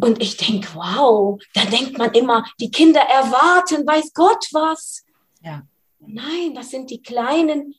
Und 0.00 0.22
ich 0.22 0.36
denke, 0.36 0.68
wow, 0.74 1.40
da 1.54 1.64
denkt 1.64 1.98
man 1.98 2.12
immer, 2.12 2.44
die 2.60 2.70
Kinder 2.70 3.00
erwarten, 3.00 3.86
weiß 3.86 4.12
Gott 4.14 4.46
was. 4.52 5.04
Ja. 5.42 5.62
Nein, 5.98 6.54
das 6.54 6.70
sind 6.70 6.90
die 6.90 7.02
kleinen 7.02 7.74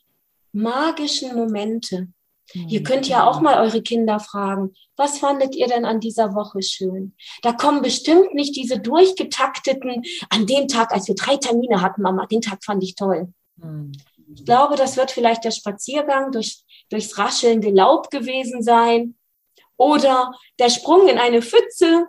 magischen 0.52 1.34
Momente. 1.34 2.08
Mhm. 2.54 2.68
Ihr 2.68 2.82
könnt 2.82 3.08
ja 3.08 3.26
auch 3.26 3.40
mal 3.40 3.60
eure 3.64 3.82
Kinder 3.82 4.20
fragen, 4.20 4.72
was 4.96 5.18
fandet 5.18 5.54
ihr 5.54 5.66
denn 5.66 5.84
an 5.84 6.00
dieser 6.00 6.34
Woche 6.34 6.62
schön? 6.62 7.14
Da 7.42 7.52
kommen 7.52 7.82
bestimmt 7.82 8.34
nicht 8.34 8.56
diese 8.56 8.78
durchgetakteten, 8.78 10.02
an 10.30 10.46
dem 10.46 10.68
Tag, 10.68 10.92
als 10.92 11.08
wir 11.08 11.14
drei 11.14 11.36
Termine 11.36 11.82
hatten, 11.82 12.02
Mama, 12.02 12.26
den 12.26 12.40
Tag 12.40 12.64
fand 12.64 12.82
ich 12.82 12.94
toll. 12.94 13.32
Mhm. 13.56 13.92
Ich 14.34 14.44
glaube, 14.44 14.76
das 14.76 14.96
wird 14.96 15.12
vielleicht 15.12 15.44
der 15.44 15.52
Spaziergang 15.52 16.32
durch, 16.32 16.62
durchs 16.90 17.16
raschelnde 17.16 17.70
Laub 17.70 18.10
gewesen 18.10 18.62
sein 18.62 19.14
oder 19.76 20.32
der 20.58 20.70
Sprung 20.70 21.08
in 21.08 21.18
eine 21.18 21.42
Pfütze. 21.42 22.06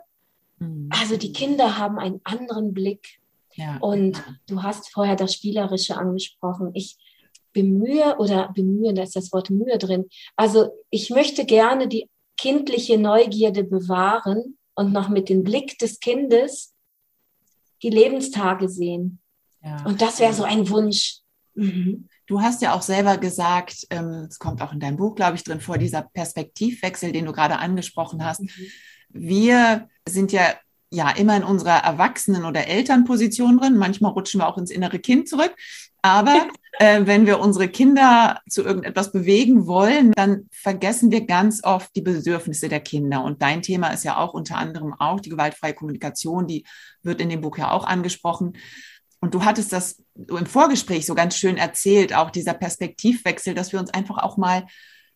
Mhm. 0.60 0.90
Also 0.92 1.18
die 1.18 1.34
Kinder 1.34 1.78
haben 1.78 2.00
einen 2.00 2.22
anderen 2.24 2.74
Blick. 2.74 3.20
Ja. 3.56 3.78
Und 3.78 4.22
du 4.48 4.64
hast 4.64 4.92
vorher 4.92 5.16
das 5.16 5.34
Spielerische 5.34 5.98
angesprochen. 5.98 6.72
Ich 6.74 6.98
bemühe 7.54 8.18
oder 8.18 8.52
bemühen, 8.54 8.96
da 8.96 9.04
ist 9.04 9.16
das 9.16 9.32
Wort 9.34 9.50
Mühe 9.50 9.78
drin. 9.80 10.06
Also 10.36 10.70
ich 10.92 11.10
möchte 11.10 11.46
gerne 11.46 11.88
die 11.88 12.08
kindliche 12.38 13.00
Neugierde 13.00 13.64
bewahren 13.64 14.58
und 14.76 14.94
noch 14.94 15.10
mit 15.10 15.28
dem 15.28 15.44
Blick 15.44 15.80
des 15.80 16.00
Kindes 16.00 16.76
die 17.82 17.90
Lebenstage 17.90 18.70
sehen. 18.70 19.20
Ja. 19.64 19.84
Und 19.86 20.02
das 20.02 20.20
wäre 20.20 20.34
so 20.34 20.44
ein 20.44 20.70
Wunsch. 20.70 21.22
Mhm. 21.56 22.08
Du 22.28 22.42
hast 22.42 22.62
ja 22.62 22.74
auch 22.74 22.82
selber 22.82 23.18
gesagt, 23.18 23.88
ähm, 23.90 24.28
es 24.30 24.38
kommt 24.38 24.62
auch 24.62 24.74
in 24.74 24.80
deinem 24.80 24.98
Buch, 24.98 25.16
glaube 25.16 25.36
ich, 25.38 25.44
drin 25.44 25.62
vor, 25.62 25.78
dieser 25.78 26.04
Perspektivwechsel, 26.04 27.12
den 27.12 27.26
du 27.26 27.32
gerade 27.32 27.58
angesprochen 27.58 28.24
hast. 28.24 28.42
Mhm. 28.42 28.50
Wir 29.10 29.90
sind 30.08 30.32
ja 30.32 30.54
ja 30.90 31.10
immer 31.10 31.36
in 31.36 31.44
unserer 31.44 31.84
Erwachsenen- 31.84 32.46
oder 32.46 32.68
Elternposition 32.68 33.58
drin. 33.58 33.78
Manchmal 33.78 34.12
rutschen 34.12 34.40
wir 34.40 34.48
auch 34.48 34.58
ins 34.58 34.72
innere 34.72 35.00
Kind 35.00 35.28
zurück. 35.28 35.54
Aber 36.02 36.48
äh, 36.80 37.02
wenn 37.06 37.26
wir 37.26 37.40
unsere 37.40 37.68
Kinder 37.68 38.40
zu 38.48 38.64
irgendetwas 38.64 39.12
bewegen 39.12 39.68
wollen, 39.68 40.12
dann 40.14 40.48
vergessen 40.52 41.12
wir 41.12 41.26
ganz 41.26 41.64
oft 41.64 41.94
die 41.96 42.02
Bedürfnisse 42.02 42.70
der 42.70 42.80
Kinder. 42.80 43.24
Und 43.24 43.42
dein 43.42 43.62
Thema 43.62 43.90
ist 43.90 44.06
ja 44.06 44.18
auch 44.18 44.34
unter 44.34 44.58
anderem 44.58 44.94
auch 44.94 45.20
die 45.20 45.30
gewaltfreie 45.30 45.74
Kommunikation, 45.74 46.48
die 46.48 46.66
wird 47.04 47.20
in 47.20 47.30
dem 47.30 47.42
Buch 47.42 47.58
ja 47.58 47.72
auch 47.72 47.86
angesprochen. 47.86 48.54
Und 49.20 49.34
du 49.34 49.44
hattest 49.44 49.74
das 49.74 50.04
im 50.16 50.46
Vorgespräch 50.46 51.06
so 51.06 51.16
ganz 51.16 51.36
schön 51.38 51.58
erzählt, 51.58 52.14
auch 52.14 52.30
dieser 52.30 52.54
Perspektivwechsel, 52.54 53.54
dass 53.54 53.72
wir 53.72 53.80
uns 53.80 53.94
einfach 53.94 54.20
auch 54.20 54.38
mal 54.38 54.68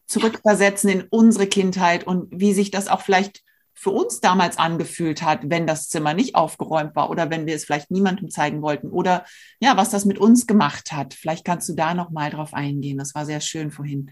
zurückversetzen 0.07 0.89
in 0.89 1.07
unsere 1.09 1.47
Kindheit 1.47 2.05
und 2.05 2.27
wie 2.31 2.53
sich 2.53 2.71
das 2.71 2.87
auch 2.87 3.01
vielleicht 3.01 3.43
für 3.73 3.91
uns 3.91 4.19
damals 4.19 4.57
angefühlt 4.57 5.23
hat, 5.23 5.39
wenn 5.43 5.65
das 5.65 5.89
Zimmer 5.89 6.13
nicht 6.13 6.35
aufgeräumt 6.35 6.95
war 6.95 7.09
oder 7.09 7.29
wenn 7.29 7.45
wir 7.45 7.55
es 7.55 7.65
vielleicht 7.65 7.89
niemandem 7.89 8.29
zeigen 8.29 8.61
wollten 8.61 8.91
oder 8.91 9.25
ja, 9.59 9.77
was 9.77 9.89
das 9.89 10.05
mit 10.05 10.19
uns 10.19 10.45
gemacht 10.45 10.91
hat. 10.91 11.13
Vielleicht 11.13 11.45
kannst 11.45 11.69
du 11.69 11.73
da 11.73 11.93
noch 11.93 12.11
mal 12.11 12.29
drauf 12.29 12.53
eingehen. 12.53 12.97
Das 12.97 13.15
war 13.15 13.25
sehr 13.25 13.41
schön 13.41 13.71
vorhin. 13.71 14.11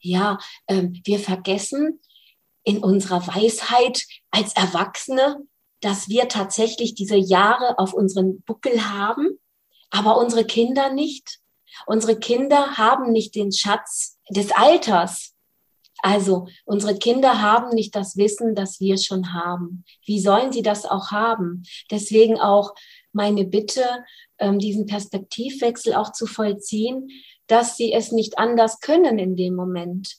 Ja, 0.00 0.38
ähm, 0.68 1.00
wir 1.04 1.18
vergessen 1.18 2.00
in 2.64 2.78
unserer 2.78 3.26
Weisheit 3.26 4.04
als 4.30 4.54
Erwachsene, 4.54 5.36
dass 5.80 6.08
wir 6.08 6.28
tatsächlich 6.28 6.94
diese 6.94 7.16
Jahre 7.16 7.78
auf 7.78 7.92
unseren 7.92 8.42
Buckel 8.42 8.90
haben, 8.90 9.38
aber 9.90 10.18
unsere 10.18 10.44
Kinder 10.44 10.92
nicht. 10.92 11.40
Unsere 11.86 12.18
Kinder 12.18 12.76
haben 12.76 13.12
nicht 13.12 13.34
den 13.34 13.52
Schatz 13.52 14.18
des 14.30 14.50
Alters. 14.52 15.34
Also 16.00 16.46
unsere 16.64 16.96
Kinder 16.96 17.42
haben 17.42 17.70
nicht 17.74 17.94
das 17.96 18.16
Wissen, 18.16 18.54
das 18.54 18.80
wir 18.80 18.98
schon 18.98 19.34
haben. 19.34 19.84
Wie 20.04 20.20
sollen 20.20 20.52
sie 20.52 20.62
das 20.62 20.84
auch 20.84 21.10
haben? 21.10 21.64
Deswegen 21.90 22.38
auch 22.38 22.74
meine 23.12 23.44
Bitte, 23.44 23.84
ähm, 24.38 24.58
diesen 24.58 24.86
Perspektivwechsel 24.86 25.94
auch 25.94 26.12
zu 26.12 26.26
vollziehen, 26.26 27.08
dass 27.48 27.76
sie 27.76 27.92
es 27.92 28.12
nicht 28.12 28.38
anders 28.38 28.80
können 28.80 29.18
in 29.18 29.36
dem 29.36 29.54
Moment. 29.54 30.16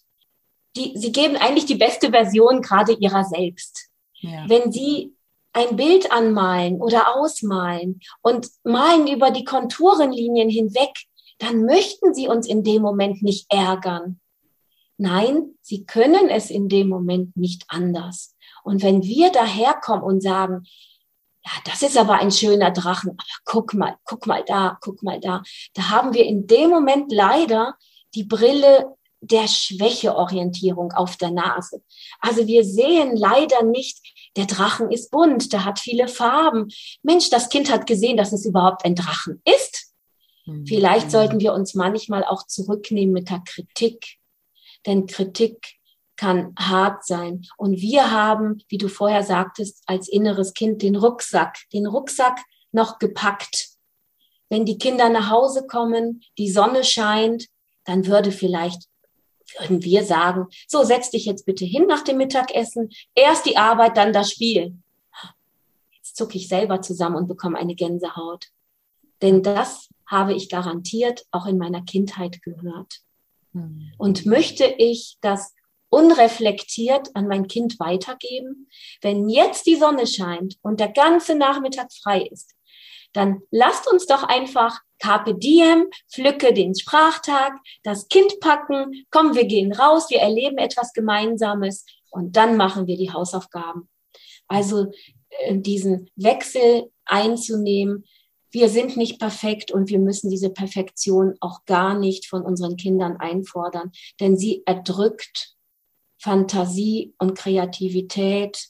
Die, 0.76 0.91
sie 0.95 1.12
geben 1.12 1.38
eigentlich 1.38 1.65
die 1.65 1.76
beste 1.76 2.10
Version 2.12 2.62
gerade 2.62 2.93
ihrer 2.93 3.24
selbst. 3.24 3.89
Ja. 4.15 4.45
Wenn 4.50 4.72
sie 4.72 5.15
ein 5.53 5.75
Bild 5.75 6.12
anmalen 6.12 6.81
oder 6.81 7.15
ausmalen 7.15 7.99
und 8.21 8.47
malen 8.63 9.07
über 9.07 9.31
die 9.31 9.43
Konturenlinien 9.43 10.49
hinweg, 10.49 10.91
dann 11.39 11.65
möchten 11.65 12.13
sie 12.13 12.27
uns 12.27 12.47
in 12.47 12.63
dem 12.63 12.81
Moment 12.81 13.23
nicht 13.23 13.51
ärgern. 13.51 14.19
Nein, 14.97 15.55
sie 15.62 15.85
können 15.85 16.29
es 16.29 16.49
in 16.49 16.67
dem 16.67 16.89
Moment 16.89 17.35
nicht 17.38 17.63
anders. 17.69 18.35
Und 18.63 18.83
wenn 18.83 19.01
wir 19.03 19.31
daherkommen 19.31 20.03
und 20.03 20.21
sagen, 20.21 20.65
ja, 21.45 21.51
das 21.65 21.81
ist 21.81 21.97
aber 21.97 22.15
ein 22.15 22.31
schöner 22.31 22.71
Drachen, 22.71 23.12
aber 23.12 23.23
guck 23.45 23.73
mal, 23.73 23.95
guck 24.03 24.27
mal 24.27 24.43
da, 24.45 24.77
guck 24.81 25.01
mal 25.01 25.19
da, 25.19 25.41
da 25.73 25.89
haben 25.89 26.13
wir 26.13 26.25
in 26.25 26.47
dem 26.47 26.69
Moment 26.69 27.12
leider 27.12 27.75
die 28.13 28.25
Brille 28.25 28.93
der 29.21 29.47
Schwächeorientierung 29.47 30.91
auf 30.91 31.17
der 31.17 31.31
Nase. 31.31 31.81
Also 32.19 32.47
wir 32.47 32.63
sehen 32.63 33.15
leider 33.15 33.63
nicht, 33.63 33.99
der 34.36 34.46
Drachen 34.46 34.92
ist 34.92 35.12
bunt, 35.12 35.54
der 35.54 35.65
hat 35.65 35.80
viele 35.80 36.08
Farben. 36.08 36.70
Mensch, 37.04 37.30
das 37.30 37.50
Kind 37.50 37.72
hat 37.72 37.88
gesehen, 37.88 38.18
dass 38.18 38.34
es 38.34 38.46
überhaupt 38.46 38.86
ein 38.86 38.96
Drachen 38.96 39.42
ist. 39.46 39.94
Mhm. 40.46 40.65
Vielleicht 40.65 41.12
sollten 41.12 41.39
wir 41.39 41.54
uns 41.54 41.74
manchmal 41.74 42.24
auch 42.24 42.46
zurücknehmen 42.46 43.13
mit 43.13 43.30
der 43.30 43.42
Kritik 43.46 44.20
denn 44.86 45.08
Kritik 45.08 45.76
kann 46.15 46.54
hart 46.58 47.06
sein. 47.06 47.46
Und 47.58 47.80
wir 47.80 48.12
haben, 48.12 48.62
wie 48.68 48.78
du 48.78 48.89
vorher 48.89 49.24
sagtest, 49.24 49.84
als 49.86 50.10
inneres 50.10 50.54
Kind 50.54 50.82
den 50.82 50.96
Rucksack, 50.96 51.58
den 51.72 51.88
Rucksack 51.88 52.39
noch 52.72 53.00
gepackt. 53.00 53.70
Wenn 54.50 54.65
die 54.65 54.78
Kinder 54.78 55.10
nach 55.10 55.30
Hause 55.30 55.65
kommen, 55.68 56.22
die 56.38 56.52
Sonne 56.52 56.84
scheint, 56.84 57.48
dann 57.86 58.06
würde 58.06 58.32
vielleicht, 58.32 58.88
würden 59.57 59.83
wir 59.83 60.03
sagen, 60.03 60.47
so 60.67 60.83
setz 60.83 61.09
dich 61.12 61.25
jetzt 61.25 61.45
bitte 61.45 61.65
hin 61.65 61.85
nach 61.88 62.03
dem 62.03 62.17
Mittagessen, 62.17 62.89
erst 63.15 63.45
die 63.45 63.57
Arbeit, 63.57 63.97
dann 63.97 64.13
das 64.13 64.31
Spiel. 64.31 64.75
Jetzt 65.91 66.17
zucke 66.17 66.38
ich 66.38 66.47
selber 66.47 66.81
zusammen 66.81 67.15
und 67.15 67.27
bekomme 67.27 67.57
eine 67.57 67.75
Gänsehaut. 67.75 68.47
Denn 69.21 69.43
das 69.43 69.89
habe 70.05 70.33
ich 70.33 70.49
garantiert 70.49 71.25
auch 71.31 71.45
in 71.45 71.57
meiner 71.57 71.83
Kindheit 71.83 72.41
gehört. 72.41 73.01
Hm. 73.53 73.91
Und 73.97 74.25
möchte 74.25 74.65
ich 74.65 75.17
das 75.21 75.53
unreflektiert 75.89 77.09
an 77.15 77.27
mein 77.27 77.47
Kind 77.47 77.79
weitergeben? 77.79 78.67
Wenn 79.01 79.29
jetzt 79.29 79.65
die 79.65 79.75
Sonne 79.75 80.07
scheint 80.07 80.57
und 80.62 80.79
der 80.79 80.89
ganze 80.89 81.35
Nachmittag 81.35 81.91
frei 81.91 82.21
ist, 82.21 82.55
dann 83.13 83.41
lasst 83.51 83.91
uns 83.91 84.05
doch 84.05 84.23
einfach 84.23 84.79
Carpe 84.99 85.35
Diem, 85.35 85.88
pflücke 86.12 86.53
den 86.53 86.75
Sprachtag, 86.75 87.53
das 87.83 88.07
Kind 88.07 88.39
packen, 88.39 89.05
komm, 89.12 89.35
wir 89.35 89.45
gehen 89.45 89.73
raus, 89.73 90.09
wir 90.09 90.19
erleben 90.19 90.57
etwas 90.57 90.93
Gemeinsames 90.93 91.85
und 92.12 92.35
dann 92.35 92.57
machen 92.57 92.88
wir 92.88 92.97
die 92.97 93.12
Hausaufgaben. 93.12 93.89
Also 94.47 94.91
äh, 95.29 95.57
diesen 95.57 96.09
Wechsel 96.15 96.91
einzunehmen, 97.05 98.05
wir 98.51 98.69
sind 98.69 98.97
nicht 98.97 99.19
perfekt 99.19 99.71
und 99.71 99.89
wir 99.89 99.99
müssen 99.99 100.29
diese 100.29 100.49
Perfektion 100.49 101.35
auch 101.39 101.65
gar 101.65 101.97
nicht 101.97 102.25
von 102.25 102.41
unseren 102.41 102.77
Kindern 102.77 103.17
einfordern, 103.17 103.91
denn 104.19 104.38
sie 104.38 104.63
erdrückt 104.65 105.55
Fantasie 106.19 107.13
und 107.17 107.35
Kreativität. 107.35 108.69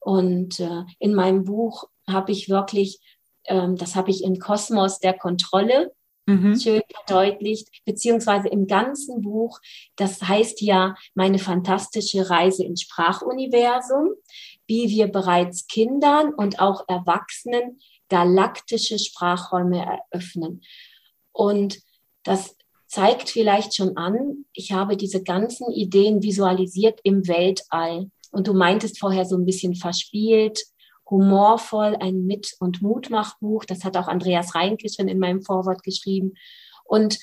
Und 0.00 0.60
äh, 0.60 0.84
in 0.98 1.14
meinem 1.14 1.44
Buch 1.44 1.84
habe 2.08 2.32
ich 2.32 2.48
wirklich, 2.48 3.00
ähm, 3.48 3.76
das 3.76 3.96
habe 3.96 4.10
ich 4.10 4.24
im 4.24 4.38
Kosmos 4.38 4.98
der 4.98 5.14
Kontrolle 5.14 5.92
mhm. 6.26 6.58
schön 6.58 6.82
verdeutlicht, 6.94 7.68
beziehungsweise 7.84 8.48
im 8.48 8.66
ganzen 8.66 9.22
Buch. 9.22 9.58
Das 9.96 10.22
heißt 10.22 10.60
ja 10.60 10.94
meine 11.14 11.38
fantastische 11.38 12.30
Reise 12.30 12.64
ins 12.64 12.82
Sprachuniversum, 12.82 14.10
wie 14.66 14.88
wir 14.90 15.08
bereits 15.08 15.66
Kindern 15.66 16.34
und 16.34 16.60
auch 16.60 16.84
Erwachsenen 16.88 17.80
galaktische 18.08 18.98
Sprachräume 18.98 20.00
eröffnen. 20.12 20.62
Und 21.32 21.78
das 22.22 22.56
zeigt 22.86 23.30
vielleicht 23.30 23.74
schon 23.74 23.96
an, 23.96 24.44
ich 24.52 24.72
habe 24.72 24.96
diese 24.96 25.22
ganzen 25.22 25.70
Ideen 25.70 26.22
visualisiert 26.22 27.00
im 27.02 27.26
Weltall. 27.28 28.10
Und 28.30 28.46
du 28.46 28.54
meintest 28.54 28.98
vorher 28.98 29.24
so 29.24 29.36
ein 29.36 29.44
bisschen 29.44 29.74
verspielt, 29.74 30.60
humorvoll, 31.10 31.96
ein 32.00 32.26
Mit- 32.26 32.56
und 32.60 32.82
Mutmachbuch. 32.82 33.64
Das 33.64 33.84
hat 33.84 33.96
auch 33.96 34.08
Andreas 34.08 34.54
Reinke 34.54 34.86
in 34.98 35.18
meinem 35.18 35.42
Vorwort 35.42 35.82
geschrieben. 35.82 36.34
Und 36.84 37.18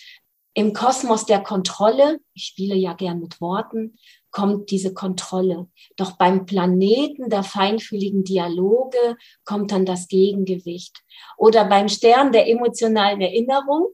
im 0.53 0.73
Kosmos 0.73 1.25
der 1.25 1.41
Kontrolle, 1.41 2.19
ich 2.33 2.45
spiele 2.45 2.75
ja 2.75 2.93
gern 2.93 3.19
mit 3.19 3.41
Worten, 3.41 3.97
kommt 4.31 4.71
diese 4.71 4.93
Kontrolle. 4.93 5.67
Doch 5.97 6.13
beim 6.13 6.45
Planeten 6.45 7.29
der 7.29 7.43
feinfühligen 7.43 8.23
Dialoge 8.23 9.17
kommt 9.43 9.71
dann 9.71 9.85
das 9.85 10.07
Gegengewicht. 10.07 11.03
Oder 11.37 11.65
beim 11.65 11.89
Stern 11.89 12.31
der 12.31 12.47
emotionalen 12.47 13.21
Erinnerung, 13.21 13.89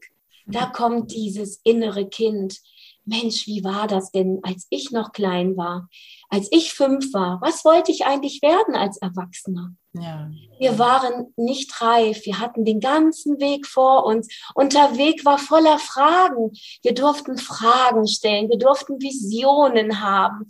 da 0.46 0.66
kommt 0.66 1.12
dieses 1.12 1.60
innere 1.64 2.08
Kind. 2.08 2.58
Mensch, 3.04 3.48
wie 3.48 3.64
war 3.64 3.88
das 3.88 4.12
denn, 4.12 4.38
als 4.44 4.68
ich 4.70 4.92
noch 4.92 5.10
klein 5.10 5.56
war? 5.56 5.88
als 6.32 6.48
ich 6.50 6.72
fünf 6.72 7.12
war, 7.12 7.42
was 7.42 7.62
wollte 7.62 7.92
ich 7.92 8.06
eigentlich 8.06 8.40
werden 8.40 8.74
als 8.74 8.96
Erwachsener? 8.96 9.74
Ja. 9.94 10.30
Wir 10.58 10.78
waren 10.78 11.34
nicht 11.36 11.82
reif, 11.82 12.24
wir 12.24 12.38
hatten 12.38 12.64
den 12.64 12.80
ganzen 12.80 13.40
Weg 13.40 13.66
vor 13.66 14.06
uns 14.06 14.28
und 14.54 14.72
der 14.72 14.96
Weg 14.96 15.24
war 15.24 15.38
voller 15.38 15.78
Fragen. 15.78 16.52
Wir 16.82 16.94
durften 16.94 17.36
Fragen 17.36 18.06
stellen, 18.06 18.48
wir 18.48 18.58
durften 18.58 19.00
Visionen 19.02 20.00
haben. 20.00 20.46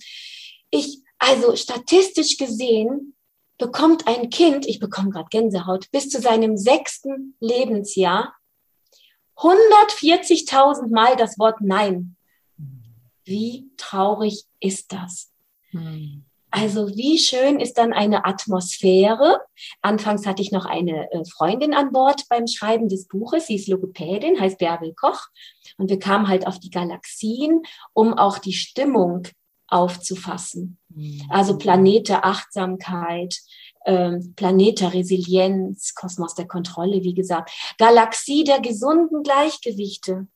Ich, 0.70 1.00
also 1.18 1.56
statistisch 1.56 2.36
gesehen, 2.36 3.16
bekommt 3.58 4.06
ein 4.06 4.30
Kind, 4.30 4.66
ich 4.66 4.78
bekomme 4.78 5.10
gerade 5.10 5.28
Gänsehaut, 5.30 5.90
bis 5.90 6.08
zu 6.08 6.20
seinem 6.20 6.56
sechsten 6.56 7.36
Lebensjahr 7.40 8.34
140.000 9.36 10.92
Mal 10.92 11.16
das 11.16 11.38
Wort 11.38 11.60
Nein. 11.60 12.16
Wie 13.24 13.70
traurig 13.76 14.44
ist 14.60 14.92
das? 14.92 15.32
Hm. 15.70 16.24
Also 16.52 16.94
wie 16.94 17.18
schön 17.18 17.60
ist 17.60 17.78
dann 17.78 17.94
eine 17.94 18.26
Atmosphäre? 18.26 19.40
Anfangs 19.80 20.26
hatte 20.26 20.42
ich 20.42 20.52
noch 20.52 20.66
eine 20.66 21.10
äh, 21.10 21.24
Freundin 21.24 21.72
an 21.72 21.92
Bord 21.92 22.28
beim 22.28 22.46
Schreiben 22.46 22.90
des 22.90 23.08
Buches. 23.08 23.46
Sie 23.46 23.56
ist 23.56 23.68
Logopädin, 23.68 24.38
heißt 24.38 24.58
Bärbel 24.58 24.94
Koch. 24.94 25.28
Und 25.78 25.88
wir 25.88 25.98
kamen 25.98 26.28
halt 26.28 26.46
auf 26.46 26.60
die 26.60 26.68
Galaxien, 26.68 27.62
um 27.94 28.12
auch 28.12 28.36
die 28.36 28.52
Stimmung 28.52 29.28
aufzufassen. 29.66 30.78
Hm. 30.94 31.22
Also 31.30 31.56
Planete 31.56 32.22
Achtsamkeit, 32.22 33.38
ähm, 33.86 34.34
Planete 34.36 34.92
Resilienz, 34.92 35.94
Kosmos 35.94 36.34
der 36.34 36.46
Kontrolle, 36.46 37.02
wie 37.02 37.14
gesagt. 37.14 37.50
Galaxie 37.78 38.44
der 38.44 38.60
gesunden 38.60 39.22
Gleichgewichte 39.22 40.26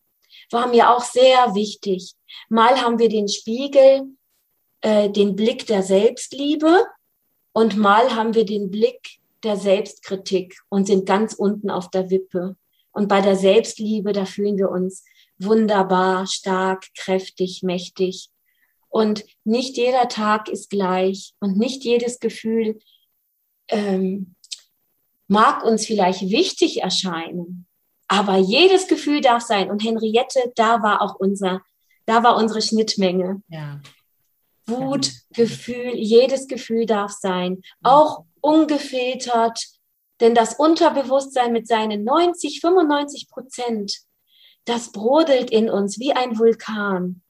war 0.50 0.66
mir 0.68 0.96
auch 0.96 1.02
sehr 1.02 1.55
wichtig. 1.55 2.14
Mal 2.48 2.81
haben 2.81 2.98
wir 2.98 3.11
den 3.11 3.29
Spiegel 3.29 4.15
äh, 4.87 5.11
den 5.11 5.35
Blick 5.35 5.66
der 5.66 5.83
Selbstliebe 5.83 6.85
und 7.53 7.77
mal 7.77 8.14
haben 8.14 8.35
wir 8.37 8.44
den 8.44 8.70
Blick 8.70 9.18
der 9.42 9.57
Selbstkritik 9.57 10.61
und 10.68 10.87
sind 10.87 11.07
ganz 11.07 11.35
unten 11.35 11.70
auf 11.70 11.90
der 11.90 12.09
Wippe. 12.09 12.57
Und 12.92 13.09
bei 13.09 13.20
der 13.20 13.35
Selbstliebe, 13.35 14.12
da 14.12 14.27
fühlen 14.27 14.57
wir 14.57 14.70
uns 14.70 15.05
wunderbar, 15.38 16.29
stark, 16.29 16.87
kräftig, 16.96 17.64
mächtig. 17.64 18.29
Und 18.88 19.25
nicht 19.42 19.77
jeder 19.77 20.07
Tag 20.07 20.49
ist 20.49 20.70
gleich 20.70 21.35
und 21.40 21.59
nicht 21.59 21.83
jedes 21.83 22.20
Gefühl 22.20 22.79
ähm, 23.66 24.37
mag 25.27 25.64
uns 25.64 25.85
vielleicht 25.85 26.31
wichtig 26.31 26.83
erscheinen. 26.83 27.66
Aber 28.07 28.37
jedes 28.37 28.87
Gefühl 28.87 29.20
darf 29.20 29.42
sein. 29.42 29.68
Und 29.68 29.83
Henriette, 29.83 30.53
da 30.55 30.81
war 30.81 31.03
auch 31.03 31.16
unser, 31.16 31.62
da 32.05 32.22
war 32.22 32.37
unsere 32.37 32.62
Schnittmenge. 32.62 33.42
Ja. 33.49 33.81
Wut, 34.66 35.11
Gefühl, 35.33 35.94
jedes 35.94 36.48
Gefühl 36.48 36.87
darf 36.87 37.12
sein, 37.12 37.62
auch 37.83 38.24
ungefiltert, 38.40 39.64
denn 40.20 40.35
das 40.35 40.55
Unterbewusstsein 40.55 41.52
mit 41.52 41.66
seinen 41.66 42.05
90, 42.05 42.61
95 42.61 43.29
Prozent, 43.29 43.98
das 44.64 44.92
brodelt 44.92 45.50
in 45.50 45.70
uns 45.70 45.98
wie 45.98 46.12
ein 46.12 46.38
Vulkan. 46.38 47.22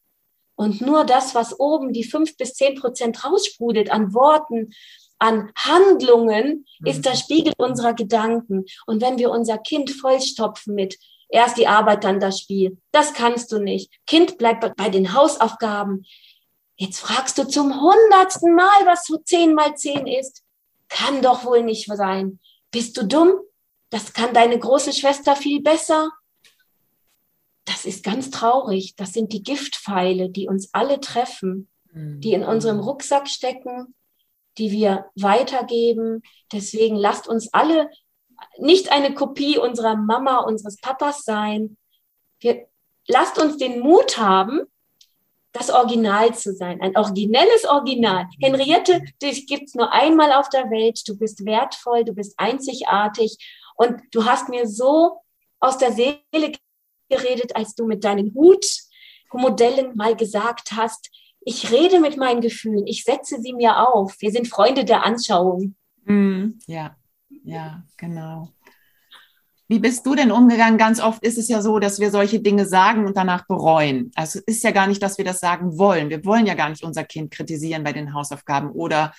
Und 0.57 0.81
nur 0.81 1.05
das, 1.05 1.35
was 1.35 1.59
oben 1.61 1.93
die 1.93 2.05
fünf 2.05 2.37
bis 2.37 2.55
zehn 2.55 2.77
Prozent 2.77 3.25
raussprudelt 3.25 3.91
an 3.91 4.15
Worten, 4.15 4.73
an 5.19 5.51
Handlungen, 5.57 6.67
ist 6.85 7.05
der 7.05 7.15
Spiegel 7.15 7.53
unserer 7.59 7.95
Gedanken. 7.95 8.65
Und 8.87 9.03
wenn 9.03 9.19
wir 9.19 9.31
unser 9.31 9.59
Kind 9.59 9.91
vollstopfen 9.91 10.75
mit 10.75 10.97
erst 11.29 11.59
die 11.59 11.67
Arbeit, 11.67 12.05
dann 12.05 12.21
das 12.21 12.41
Spiel, 12.41 12.79
das 12.93 13.13
kannst 13.13 13.53
du 13.53 13.59
nicht. 13.59 13.93
Kind 14.07 14.39
bleibt 14.39 14.77
bei 14.77 14.89
den 14.89 15.13
Hausaufgaben. 15.15 16.05
Jetzt 16.77 17.01
fragst 17.01 17.39
du 17.39 17.45
zum 17.45 17.81
hundertsten 17.81 18.55
Mal, 18.55 18.85
was 18.85 19.05
so 19.05 19.17
zehn 19.19 19.55
mal 19.55 19.75
zehn 19.77 20.07
ist. 20.07 20.43
Kann 20.89 21.23
doch 21.23 21.45
wohl 21.45 21.63
nicht 21.63 21.87
sein. 21.87 22.39
Bist 22.71 22.97
du 22.97 23.05
dumm? 23.05 23.33
Das 23.91 24.13
kann 24.13 24.35
deine 24.35 24.59
große 24.59 24.93
Schwester 24.93 25.37
viel 25.37 25.63
besser. 25.63 26.11
Das 27.65 27.85
ist 27.85 28.05
ganz 28.05 28.31
traurig. 28.31 28.95
Das 28.97 29.13
sind 29.13 29.33
die 29.33 29.43
Giftpfeile, 29.43 30.29
die 30.29 30.49
uns 30.49 30.73
alle 30.73 31.01
treffen, 31.01 31.71
die 31.93 32.33
in 32.33 32.45
unserem 32.45 32.81
Rucksack 32.81 33.27
stecken, 33.29 33.95
die 34.59 34.71
wir 34.71 35.07
weitergeben. 35.15 36.23
Deswegen 36.53 36.97
lasst 36.97 37.27
uns 37.27 37.53
alle 37.55 37.91
nicht 38.59 38.93
eine 38.93 39.15
Kopie 39.15 39.59
unserer 39.59 39.97
Mama, 39.97 40.41
unseres 40.41 40.79
Papas 40.81 41.25
sein. 41.25 41.79
Wir, 42.39 42.69
lasst 43.07 43.41
uns 43.41 43.57
den 43.57 43.81
Mut 43.81 44.19
haben, 44.19 44.61
das 45.57 45.71
Original 45.71 46.35
zu 46.35 46.55
sein, 46.55 46.81
ein 46.81 46.97
originelles 46.97 47.65
Original. 47.65 48.27
Henriette, 48.41 49.01
dich 49.23 49.47
gibt's 49.47 49.75
nur 49.75 49.93
einmal 49.93 50.33
auf 50.33 50.49
der 50.49 50.71
Welt. 50.71 51.03
Du 51.07 51.17
bist 51.17 51.45
wertvoll, 51.45 52.05
du 52.05 52.13
bist 52.13 52.35
einzigartig 52.37 53.37
und 53.77 54.01
du 54.13 54.25
hast 54.25 54.49
mir 54.49 54.67
so 54.67 55.21
aus 55.61 55.79
der 55.79 55.93
Seele 55.93 56.53
geredet, 57.09 57.57
als 57.57 57.75
du 57.75 57.87
mit 57.87 58.05
deinen 58.05 58.35
Hutmodellen 58.35 59.97
mal 59.97 60.17
gesagt 60.17 60.73
hast, 60.73 61.11
ich 61.41 61.71
rede 61.71 62.01
mit 62.01 62.17
meinen 62.17 62.41
Gefühlen, 62.41 62.87
ich 62.87 63.05
setze 63.05 63.41
sie 63.41 63.53
mir 63.53 63.89
auf. 63.89 64.17
Wir 64.19 64.33
sind 64.33 64.49
Freunde 64.49 64.85
der 64.85 65.05
Anschauung. 65.05 65.77
Mm, 66.05 66.59
ja, 66.67 66.97
ja, 67.45 67.85
genau. 67.97 68.49
Wie 69.69 69.81
bist 69.81 70.07
du 70.07 70.15
denn 70.15 70.31
umgegangen? 70.31 70.79
Ganz 70.79 71.01
oft 71.01 71.23
ist 71.25 71.39
es 71.39 71.49
ja 71.49 71.61
so, 71.61 71.81
dass 71.81 71.99
wir 71.99 72.11
solche 72.11 72.41
Dinge 72.41 72.67
sagen 72.67 73.05
und 73.05 73.17
danach 73.17 73.47
bereuen. 73.47 74.13
Also 74.15 74.39
es 74.39 74.57
ist 74.57 74.65
ja 74.65 74.71
gar 74.71 74.87
nicht, 74.87 75.03
dass 75.03 75.19
wir 75.19 75.25
das 75.25 75.41
sagen 75.41 75.77
wollen. 75.77 76.09
Wir 76.09 76.25
wollen 76.25 76.47
ja 76.47 76.55
gar 76.55 76.69
nicht 76.69 76.85
unser 76.85 77.03
Kind 77.03 77.33
kritisieren 77.33 77.83
bei 77.83 77.93
den 77.93 78.15
Hausaufgaben 78.15 78.71
oder 78.71 79.13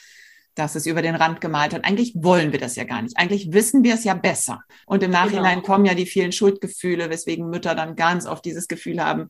dass 0.55 0.75
es 0.75 0.85
über 0.85 1.01
den 1.01 1.15
Rand 1.15 1.41
gemalt 1.41 1.73
hat. 1.73 1.85
Eigentlich 1.85 2.13
wollen 2.15 2.51
wir 2.51 2.59
das 2.59 2.75
ja 2.75 2.85
gar 2.85 3.01
nicht. 3.01 3.17
Eigentlich 3.17 3.51
wissen 3.51 3.83
wir 3.83 3.93
es 3.93 4.05
ja 4.05 4.13
besser. 4.13 4.61
Und 4.85 5.03
im 5.03 5.11
Nachhinein 5.11 5.57
genau. 5.59 5.67
kommen 5.67 5.85
ja 5.85 5.93
die 5.93 6.05
vielen 6.05 6.31
Schuldgefühle, 6.31 7.09
weswegen 7.09 7.49
Mütter 7.49 7.75
dann 7.75 7.95
ganz 7.95 8.25
oft 8.25 8.43
dieses 8.45 8.67
Gefühl 8.67 9.03
haben, 9.03 9.29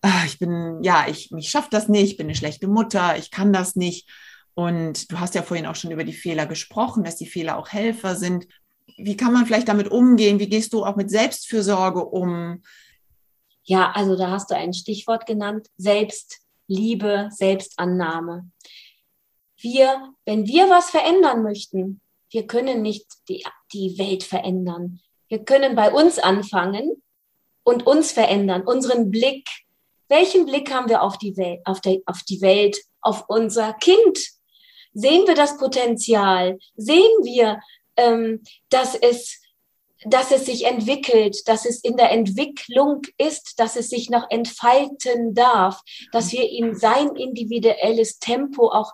ach, 0.00 0.26
ich 0.26 0.38
bin, 0.38 0.78
ja, 0.82 1.06
ich, 1.08 1.30
ich 1.36 1.50
schaffe 1.50 1.68
das 1.70 1.88
nicht, 1.88 2.12
ich 2.12 2.16
bin 2.16 2.26
eine 2.26 2.34
schlechte 2.34 2.68
Mutter, 2.68 3.16
ich 3.18 3.30
kann 3.30 3.52
das 3.52 3.76
nicht. 3.76 4.08
Und 4.54 5.12
du 5.12 5.20
hast 5.20 5.36
ja 5.36 5.42
vorhin 5.42 5.66
auch 5.66 5.76
schon 5.76 5.92
über 5.92 6.04
die 6.04 6.12
Fehler 6.12 6.46
gesprochen, 6.46 7.04
dass 7.04 7.16
die 7.16 7.28
Fehler 7.28 7.56
auch 7.58 7.68
Helfer 7.68 8.16
sind 8.16 8.48
wie 8.98 9.16
kann 9.16 9.32
man 9.32 9.46
vielleicht 9.46 9.68
damit 9.68 9.90
umgehen? 9.90 10.38
Wie 10.38 10.48
gehst 10.48 10.72
du 10.72 10.84
auch 10.84 10.96
mit 10.96 11.10
Selbstfürsorge 11.10 12.04
um? 12.04 12.62
Ja, 13.64 13.92
also 13.92 14.16
da 14.16 14.30
hast 14.30 14.50
du 14.50 14.56
ein 14.56 14.72
Stichwort 14.72 15.26
genannt, 15.26 15.68
Selbstliebe, 15.76 17.28
Selbstannahme. 17.30 18.50
Wir, 19.60 20.14
wenn 20.24 20.46
wir 20.46 20.68
was 20.70 20.90
verändern 20.90 21.42
möchten, 21.42 22.00
wir 22.30 22.46
können 22.46 22.82
nicht 22.82 23.06
die, 23.28 23.44
die 23.72 23.98
Welt 23.98 24.22
verändern. 24.22 25.00
Wir 25.28 25.44
können 25.44 25.74
bei 25.74 25.92
uns 25.92 26.18
anfangen 26.18 27.02
und 27.62 27.86
uns 27.86 28.12
verändern, 28.12 28.62
unseren 28.62 29.10
Blick. 29.10 29.48
Welchen 30.08 30.46
Blick 30.46 30.72
haben 30.72 30.88
wir 30.88 31.02
auf 31.02 31.18
die 31.18 31.36
Welt, 31.36 31.60
auf, 31.64 31.80
der, 31.80 31.98
auf 32.06 32.22
die 32.22 32.40
Welt, 32.40 32.78
auf 33.02 33.24
unser 33.28 33.74
Kind? 33.74 34.18
Sehen 34.94 35.26
wir 35.26 35.34
das 35.34 35.58
Potenzial? 35.58 36.58
Sehen 36.76 37.24
wir, 37.24 37.60
ähm, 37.98 38.42
dass 38.70 38.94
es 38.94 39.42
dass 40.04 40.30
es 40.30 40.46
sich 40.46 40.64
entwickelt, 40.64 41.48
dass 41.48 41.66
es 41.66 41.82
in 41.82 41.96
der 41.96 42.12
Entwicklung 42.12 43.02
ist, 43.16 43.58
dass 43.58 43.74
es 43.74 43.90
sich 43.90 44.10
noch 44.10 44.30
entfalten 44.30 45.34
darf, 45.34 45.80
dass 46.12 46.30
wir 46.30 46.48
ihm 46.48 46.74
sein 46.74 47.16
individuelles 47.16 48.20
Tempo 48.20 48.68
auch 48.68 48.92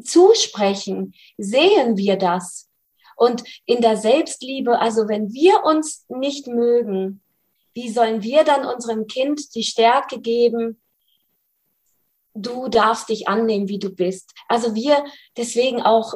zusprechen. 0.00 1.14
Sehen 1.36 1.96
wir 1.96 2.16
das? 2.16 2.68
Und 3.16 3.42
in 3.64 3.80
der 3.80 3.96
Selbstliebe, 3.96 4.78
also 4.78 5.08
wenn 5.08 5.32
wir 5.32 5.64
uns 5.64 6.04
nicht 6.08 6.46
mögen, 6.46 7.22
wie 7.74 7.90
sollen 7.90 8.22
wir 8.22 8.44
dann 8.44 8.66
unserem 8.66 9.06
Kind 9.06 9.54
die 9.54 9.64
Stärke 9.64 10.20
geben, 10.20 10.80
du 12.34 12.68
darfst 12.68 13.08
dich 13.08 13.26
annehmen, 13.26 13.68
wie 13.68 13.78
du 13.78 13.90
bist. 13.90 14.32
Also 14.48 14.74
wir 14.74 15.04
deswegen 15.36 15.80
auch 15.82 16.14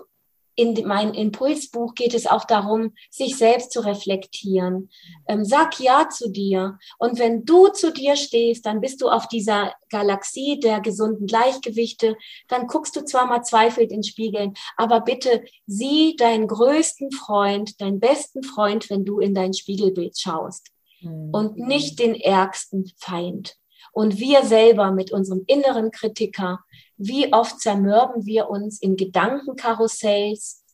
in 0.55 0.87
meinem 0.87 1.15
Impulsbuch 1.15 1.95
geht 1.95 2.15
es 2.15 2.27
auch 2.27 2.45
darum, 2.45 2.95
sich 3.11 3.37
selbst 3.37 3.73
zu 3.73 3.81
reflektieren. 3.81 4.91
Ähm, 5.27 5.45
sag 5.45 5.81
Ja 5.81 6.09
zu 6.09 6.31
dir. 6.31 6.79
Und 6.99 7.19
wenn 7.19 7.45
du 7.45 7.69
zu 7.69 7.93
dir 7.93 8.17
stehst, 8.17 8.67
dann 8.67 8.81
bist 8.81 9.01
du 9.01 9.09
auf 9.09 9.29
dieser 9.29 9.75
Galaxie 9.89 10.61
der 10.61 10.81
gesunden 10.81 11.27
Gleichgewichte. 11.27 12.17
Dann 12.49 12.67
guckst 12.67 12.97
du 12.97 13.05
zwar 13.05 13.27
mal 13.27 13.43
zweifelt 13.43 13.93
in 13.93 14.03
Spiegeln, 14.03 14.55
aber 14.77 15.01
bitte 15.01 15.45
sieh 15.67 16.17
deinen 16.17 16.47
größten 16.47 17.13
Freund, 17.13 17.81
deinen 17.81 18.01
besten 18.01 18.43
Freund, 18.43 18.91
wenn 18.91 19.05
du 19.05 19.21
in 19.21 19.35
dein 19.35 19.55
Spiegelbild 19.55 20.19
schaust. 20.19 20.71
mhm. 21.01 21.31
und 21.33 21.57
nicht 21.57 21.99
den 21.99 22.15
ärgsten 22.15 22.91
Feind. 22.97 23.57
Und 23.93 24.19
wir 24.19 24.45
selber 24.45 24.93
mit 24.93 25.11
unserem 25.11 25.45
inneren 25.47 25.91
Kritiker, 25.91 26.61
wie 27.01 27.33
oft 27.33 27.61
zermürben 27.61 28.27
wir 28.27 28.51
uns 28.51 28.81
in 28.81 28.95
Gedankenkarussells, 28.97 30.65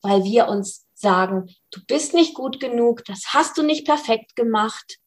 weil 0.00 0.24
wir 0.24 0.48
uns 0.48 0.86
sagen, 0.94 1.54
du 1.70 1.80
bist 1.86 2.14
nicht 2.14 2.34
gut 2.34 2.58
genug, 2.58 3.04
das 3.04 3.34
hast 3.34 3.58
du 3.58 3.62
nicht 3.62 3.84
perfekt 3.84 4.34
gemacht. 4.34 4.98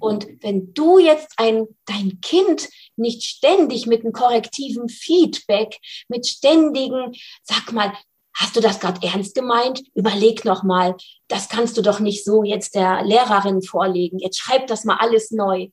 Und 0.00 0.26
wenn 0.40 0.72
du 0.72 0.98
jetzt 0.98 1.34
ein, 1.36 1.66
dein 1.84 2.20
Kind 2.22 2.70
nicht 2.96 3.22
ständig 3.22 3.86
mit 3.86 4.00
einem 4.00 4.12
korrektiven 4.12 4.88
Feedback, 4.88 5.78
mit 6.08 6.26
ständigen, 6.26 7.12
sag 7.42 7.72
mal, 7.72 7.92
hast 8.34 8.56
du 8.56 8.60
das 8.60 8.80
gerade 8.80 9.06
ernst 9.06 9.34
gemeint? 9.34 9.82
Überleg 9.94 10.46
noch 10.46 10.62
mal, 10.62 10.96
das 11.28 11.50
kannst 11.50 11.76
du 11.76 11.82
doch 11.82 12.00
nicht 12.00 12.24
so 12.24 12.42
jetzt 12.44 12.74
der 12.74 13.04
Lehrerin 13.04 13.60
vorlegen. 13.62 14.18
Jetzt 14.18 14.38
schreib 14.38 14.68
das 14.68 14.84
mal 14.84 14.96
alles 14.96 15.30
neu. 15.30 15.68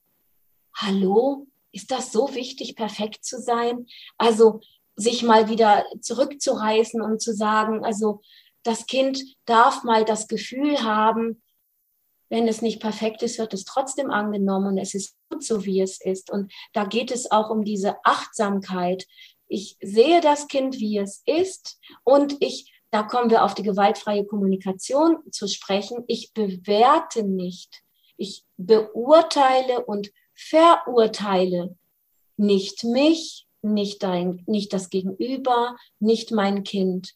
Hallo? 0.75 1.47
Ist 1.71 1.91
das 1.91 2.11
so 2.11 2.33
wichtig, 2.35 2.75
perfekt 2.75 3.23
zu 3.23 3.39
sein? 3.41 3.85
Also 4.17 4.61
sich 4.95 5.23
mal 5.23 5.49
wieder 5.49 5.85
zurückzureißen 6.01 7.01
und 7.01 7.21
zu 7.21 7.33
sagen, 7.33 7.83
also 7.83 8.21
das 8.63 8.85
Kind 8.85 9.23
darf 9.45 9.83
mal 9.83 10.05
das 10.05 10.27
Gefühl 10.27 10.83
haben, 10.83 11.41
wenn 12.29 12.47
es 12.47 12.61
nicht 12.61 12.79
perfekt 12.79 13.23
ist, 13.23 13.39
wird 13.39 13.53
es 13.53 13.65
trotzdem 13.65 14.09
angenommen 14.09 14.67
und 14.67 14.77
es 14.77 14.93
ist 14.93 15.17
gut 15.29 15.43
so, 15.43 15.65
wie 15.65 15.81
es 15.81 15.99
ist. 15.99 16.31
Und 16.31 16.51
da 16.71 16.85
geht 16.85 17.11
es 17.11 17.29
auch 17.29 17.49
um 17.49 17.65
diese 17.65 17.97
Achtsamkeit. 18.05 19.05
Ich 19.49 19.75
sehe 19.81 20.21
das 20.21 20.47
Kind, 20.47 20.79
wie 20.79 20.97
es 20.97 21.23
ist 21.25 21.77
und 22.05 22.37
ich, 22.39 22.71
da 22.89 23.03
kommen 23.03 23.29
wir 23.29 23.43
auf 23.43 23.53
die 23.53 23.63
gewaltfreie 23.63 24.25
Kommunikation 24.25 25.17
zu 25.31 25.47
sprechen. 25.47 26.05
Ich 26.07 26.31
bewerte 26.33 27.23
nicht. 27.23 27.81
Ich 28.15 28.45
beurteile 28.55 29.85
und 29.85 30.11
verurteile 30.41 31.75
nicht 32.41 32.83
mich, 32.83 33.47
nicht 33.61 34.03
dein, 34.03 34.43
nicht 34.47 34.73
das 34.73 34.89
Gegenüber, 34.89 35.75
nicht 35.99 36.31
mein 36.31 36.63
Kind. 36.63 37.13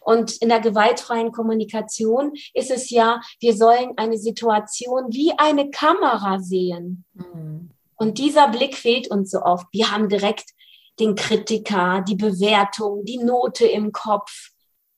Und 0.00 0.40
in 0.40 0.48
der 0.48 0.60
gewaltfreien 0.60 1.32
Kommunikation 1.32 2.32
ist 2.54 2.70
es 2.70 2.88
ja, 2.90 3.20
wir 3.40 3.54
sollen 3.54 3.92
eine 3.96 4.16
Situation 4.16 5.12
wie 5.12 5.32
eine 5.36 5.70
Kamera 5.70 6.40
sehen. 6.40 7.04
Mhm. 7.12 7.70
Und 7.96 8.18
dieser 8.18 8.48
Blick 8.48 8.76
fehlt 8.76 9.10
uns 9.10 9.30
so 9.30 9.42
oft. 9.42 9.66
Wir 9.72 9.90
haben 9.90 10.08
direkt 10.08 10.50
den 10.98 11.14
Kritiker, 11.14 12.02
die 12.06 12.16
Bewertung, 12.16 13.04
die 13.04 13.18
Note 13.18 13.66
im 13.66 13.92
Kopf. 13.92 14.50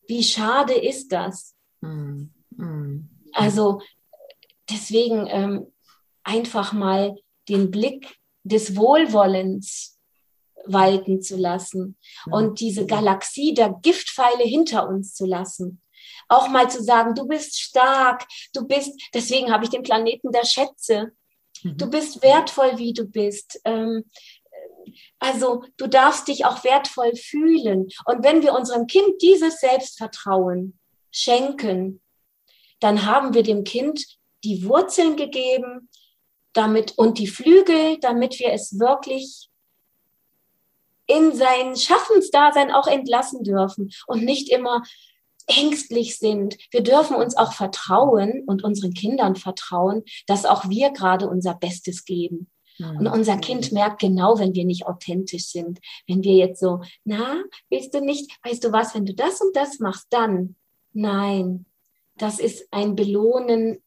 Wie 0.06 0.22
schade 0.22 0.74
ist 0.74 1.08
das? 1.12 1.54
Mhm. 1.80 2.32
Mhm. 2.50 3.08
Also 3.32 3.80
deswegen 4.70 5.26
ähm, 5.28 5.72
einfach 6.22 6.72
mal 6.72 7.16
den 7.48 7.70
Blick 7.70 8.16
des 8.42 8.76
Wohlwollens 8.76 9.98
walten 10.66 11.20
zu 11.20 11.36
lassen 11.36 11.98
und 12.30 12.60
diese 12.60 12.86
Galaxie 12.86 13.54
der 13.54 13.74
Giftpfeile 13.82 14.44
hinter 14.44 14.88
uns 14.88 15.14
zu 15.14 15.26
lassen. 15.26 15.82
Auch 16.28 16.48
mal 16.48 16.70
zu 16.70 16.82
sagen, 16.82 17.14
du 17.14 17.26
bist 17.26 17.60
stark, 17.60 18.26
du 18.52 18.66
bist, 18.66 18.92
deswegen 19.12 19.52
habe 19.52 19.64
ich 19.64 19.70
den 19.70 19.82
Planeten 19.82 20.32
der 20.32 20.44
Schätze. 20.44 21.12
Mhm. 21.62 21.76
Du 21.76 21.90
bist 21.90 22.22
wertvoll, 22.22 22.78
wie 22.78 22.92
du 22.92 23.04
bist. 23.04 23.60
Ähm, 23.64 24.04
also 25.18 25.64
du 25.76 25.86
darfst 25.86 26.28
dich 26.28 26.44
auch 26.44 26.64
wertvoll 26.64 27.14
fühlen. 27.14 27.88
Und 28.06 28.24
wenn 28.24 28.42
wir 28.42 28.54
unserem 28.54 28.86
Kind 28.86 29.20
dieses 29.22 29.60
Selbstvertrauen 29.60 30.78
schenken, 31.10 32.00
dann 32.80 33.06
haben 33.06 33.34
wir 33.34 33.42
dem 33.42 33.64
Kind 33.64 34.04
die 34.44 34.64
Wurzeln 34.66 35.16
gegeben, 35.16 35.88
damit 36.54 36.96
und 36.96 37.18
die 37.18 37.26
Flügel, 37.26 37.98
damit 38.00 38.38
wir 38.38 38.52
es 38.52 38.78
wirklich 38.78 39.50
in 41.06 41.34
sein 41.34 41.76
Schaffensdasein 41.76 42.70
auch 42.70 42.86
entlassen 42.86 43.44
dürfen 43.44 43.90
und 44.06 44.24
nicht 44.24 44.50
immer 44.50 44.82
ängstlich 45.46 46.18
sind. 46.18 46.56
Wir 46.70 46.82
dürfen 46.82 47.16
uns 47.16 47.36
auch 47.36 47.52
vertrauen 47.52 48.44
und 48.46 48.64
unseren 48.64 48.94
Kindern 48.94 49.36
vertrauen, 49.36 50.02
dass 50.26 50.46
auch 50.46 50.68
wir 50.70 50.90
gerade 50.90 51.28
unser 51.28 51.54
Bestes 51.54 52.04
geben. 52.04 52.50
Mhm. 52.78 52.98
Und 52.98 53.06
unser 53.08 53.36
Kind 53.36 53.72
merkt 53.72 54.00
genau, 54.00 54.38
wenn 54.38 54.54
wir 54.54 54.64
nicht 54.64 54.86
authentisch 54.86 55.46
sind. 55.48 55.80
Wenn 56.06 56.22
wir 56.22 56.34
jetzt 56.34 56.60
so, 56.60 56.80
na, 57.04 57.42
willst 57.68 57.94
du 57.94 58.00
nicht, 58.00 58.30
weißt 58.42 58.64
du 58.64 58.72
was, 58.72 58.94
wenn 58.94 59.06
du 59.06 59.14
das 59.14 59.40
und 59.40 59.54
das 59.54 59.78
machst, 59.80 60.06
dann. 60.10 60.56
Nein, 60.92 61.66
das 62.16 62.38
ist 62.38 62.66
ein 62.70 62.94
Belohnen 62.94 63.82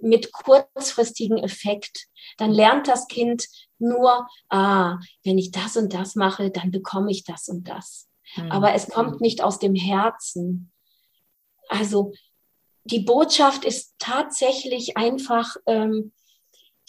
mit 0.00 0.32
kurzfristigen 0.32 1.38
Effekt. 1.38 2.06
Dann 2.38 2.50
lernt 2.50 2.88
das 2.88 3.06
Kind 3.06 3.46
nur, 3.78 4.26
ah, 4.48 4.98
wenn 5.24 5.38
ich 5.38 5.50
das 5.50 5.76
und 5.76 5.92
das 5.92 6.14
mache, 6.14 6.50
dann 6.50 6.70
bekomme 6.70 7.10
ich 7.10 7.24
das 7.24 7.48
und 7.48 7.68
das. 7.68 8.08
Mhm. 8.36 8.50
Aber 8.50 8.74
es 8.74 8.88
kommt 8.88 9.20
nicht 9.20 9.42
aus 9.42 9.58
dem 9.58 9.74
Herzen. 9.74 10.72
Also 11.68 12.12
die 12.84 13.00
Botschaft 13.00 13.64
ist 13.64 13.94
tatsächlich 13.98 14.96
einfach 14.96 15.56
ähm, 15.66 16.12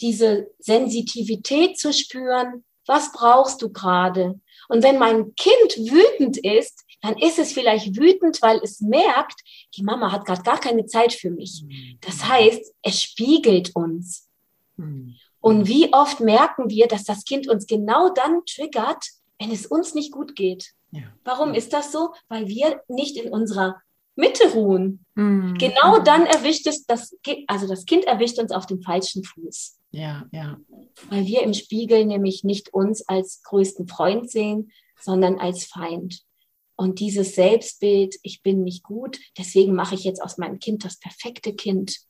diese 0.00 0.50
Sensitivität 0.58 1.78
zu 1.78 1.92
spüren. 1.92 2.64
Was 2.86 3.12
brauchst 3.12 3.62
du 3.62 3.72
gerade? 3.72 4.40
Und 4.68 4.82
wenn 4.82 4.98
mein 4.98 5.34
Kind 5.34 5.90
wütend 5.90 6.38
ist, 6.38 6.84
dann 7.00 7.16
ist 7.18 7.38
es 7.38 7.52
vielleicht 7.52 7.96
wütend, 7.96 8.42
weil 8.42 8.60
es 8.62 8.80
merkt, 8.80 9.40
die 9.76 9.82
Mama 9.82 10.12
hat 10.12 10.24
gerade 10.24 10.42
gar 10.42 10.58
keine 10.58 10.86
Zeit 10.86 11.12
für 11.12 11.30
mich. 11.30 11.62
Mhm. 11.64 11.98
Das 12.00 12.26
heißt, 12.28 12.74
es 12.82 13.02
spiegelt 13.02 13.74
uns. 13.74 14.28
Mhm. 14.76 15.16
Und 15.40 15.68
wie 15.68 15.92
oft 15.92 16.20
merken 16.20 16.70
wir, 16.70 16.88
dass 16.88 17.04
das 17.04 17.24
Kind 17.24 17.48
uns 17.48 17.66
genau 17.66 18.08
dann 18.08 18.44
triggert, 18.46 19.04
wenn 19.38 19.52
es 19.52 19.66
uns 19.66 19.94
nicht 19.94 20.12
gut 20.12 20.34
geht. 20.34 20.72
Ja. 20.90 21.02
Warum 21.24 21.54
ist 21.54 21.72
das 21.72 21.92
so? 21.92 22.12
Weil 22.28 22.48
wir 22.48 22.80
nicht 22.88 23.16
in 23.16 23.32
unserer 23.32 23.80
Mitte 24.16 24.50
ruhen. 24.52 25.04
Mhm. 25.14 25.56
Genau 25.58 25.98
dann 26.00 26.26
erwischt 26.26 26.66
es 26.66 26.86
das, 26.86 27.16
also 27.46 27.68
das 27.68 27.84
Kind 27.84 28.06
erwischt 28.06 28.38
uns 28.38 28.50
auf 28.50 28.66
dem 28.66 28.80
falschen 28.80 29.22
Fuß. 29.22 29.78
Ja, 29.90 30.26
ja. 30.32 30.58
Weil 31.10 31.26
wir 31.26 31.42
im 31.42 31.54
Spiegel 31.54 32.06
nämlich 32.06 32.42
nicht 32.42 32.72
uns 32.72 33.06
als 33.06 33.42
größten 33.42 33.86
Freund 33.86 34.30
sehen, 34.30 34.72
sondern 35.00 35.38
als 35.38 35.64
Feind. 35.64 36.22
Und 36.76 37.00
dieses 37.00 37.34
Selbstbild, 37.34 38.16
ich 38.22 38.42
bin 38.42 38.62
nicht 38.62 38.82
gut, 38.82 39.18
deswegen 39.38 39.74
mache 39.74 39.94
ich 39.94 40.04
jetzt 40.04 40.22
aus 40.22 40.36
meinem 40.36 40.58
Kind 40.58 40.84
das 40.84 40.98
perfekte 40.98 41.54
Kind 41.54 42.06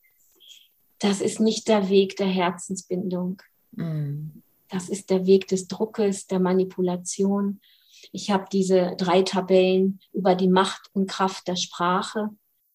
das 0.99 1.21
ist 1.21 1.41
nicht 1.41 1.69
der 1.69 1.89
Weg 1.89 2.17
der 2.17 2.27
Herzensbindung. 2.27 3.43
Mhm. 3.73 4.43
Das 4.69 4.89
ist 4.89 5.11
der 5.11 5.27
Weg 5.27 5.49
des 5.49 5.69
Druckes, 5.69 6.27
der 6.27 6.41
Manipulation. 6.41 7.61
Ich 8.13 8.31
habe 8.31 8.47
diese 8.51 8.95
drei 8.97 9.23
Tabellen 9.23 10.01
über 10.13 10.35
die 10.35 10.49
Macht 10.49 10.91
und 10.93 11.09
Kraft 11.09 11.49
der 11.49 11.57
Sprache 11.57 12.31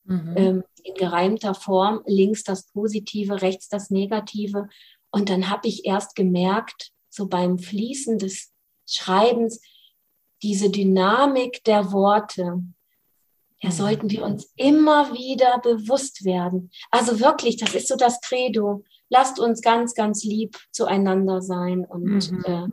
mhm. 0.06 0.34
ähm, 0.38 0.64
in 0.84 0.94
gereimter 0.96 1.54
Form. 1.54 2.02
Links 2.06 2.44
das 2.44 2.68
Positive, 2.68 3.42
rechts 3.42 3.68
das 3.70 3.90
Negative. 3.90 4.70
Und 5.10 5.30
dann 5.30 5.50
habe 5.50 5.68
ich 5.68 5.86
erst 5.86 6.16
gemerkt, 6.16 6.92
so 7.10 7.28
beim 7.28 7.60
Fließen 7.60 8.20
des 8.20 8.52
Schreibens, 8.88 9.62
diese 10.44 10.70
Dynamik 10.70 11.64
der 11.64 11.92
Worte, 11.92 12.64
ja, 13.62 13.70
mhm. 13.70 13.74
sollten 13.74 14.10
wir 14.10 14.24
uns 14.24 14.52
immer 14.56 15.14
wieder 15.14 15.60
bewusst 15.60 16.26
werden. 16.26 16.72
Also 16.90 17.20
wirklich, 17.20 17.58
das 17.58 17.76
ist 17.76 17.88
so 17.88 17.96
das 17.96 18.20
Credo. 18.22 18.84
Lasst 19.10 19.40
uns 19.40 19.62
ganz, 19.62 19.94
ganz 19.94 20.24
lieb 20.24 20.58
zueinander 20.72 21.42
sein 21.42 21.86
und 21.86 22.32
mhm. 22.32 22.44
äh, 22.46 22.68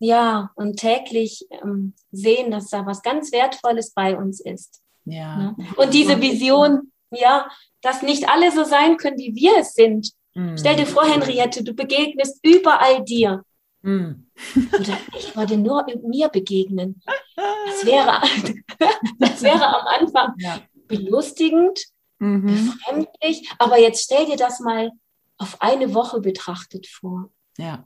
ja, 0.00 0.50
und 0.54 0.76
täglich 0.76 1.46
ähm, 1.50 1.94
sehen, 2.12 2.50
dass 2.50 2.70
da 2.70 2.86
was 2.86 3.02
ganz 3.02 3.32
Wertvolles 3.32 3.92
bei 3.94 4.16
uns 4.16 4.40
ist. 4.40 4.82
Ja. 5.04 5.36
Ne? 5.36 5.56
Und 5.76 5.92
diese 5.92 6.20
Vision, 6.20 6.92
ja, 7.10 7.48
dass 7.80 8.02
nicht 8.02 8.28
alle 8.28 8.52
so 8.52 8.64
sein 8.64 8.96
können, 8.96 9.18
wie 9.18 9.34
wir 9.34 9.58
es 9.58 9.74
sind. 9.74 10.12
Mhm. 10.34 10.56
Stell 10.56 10.76
dir 10.76 10.86
vor, 10.86 11.04
Henriette, 11.04 11.64
du 11.64 11.72
begegnest 11.72 12.38
überall 12.44 13.02
dir. 13.04 13.44
Mhm. 13.82 14.26
Oder 14.72 14.98
ich 15.16 15.36
würde 15.36 15.56
nur 15.56 15.86
mir 16.02 16.28
begegnen. 16.28 17.00
Das 17.36 17.86
wäre, 17.86 18.20
das 19.18 19.42
wäre 19.42 19.66
am 19.66 19.86
Anfang 19.86 20.34
ja. 20.38 20.60
belustigend, 20.86 21.80
mhm. 22.18 22.46
befremdlich, 22.46 23.48
aber 23.58 23.78
jetzt 23.78 24.04
stell 24.04 24.26
dir 24.26 24.36
das 24.36 24.60
mal 24.60 24.90
auf 25.38 25.60
eine 25.62 25.94
Woche 25.94 26.20
betrachtet 26.20 26.86
vor. 26.86 27.30
Ja. 27.56 27.84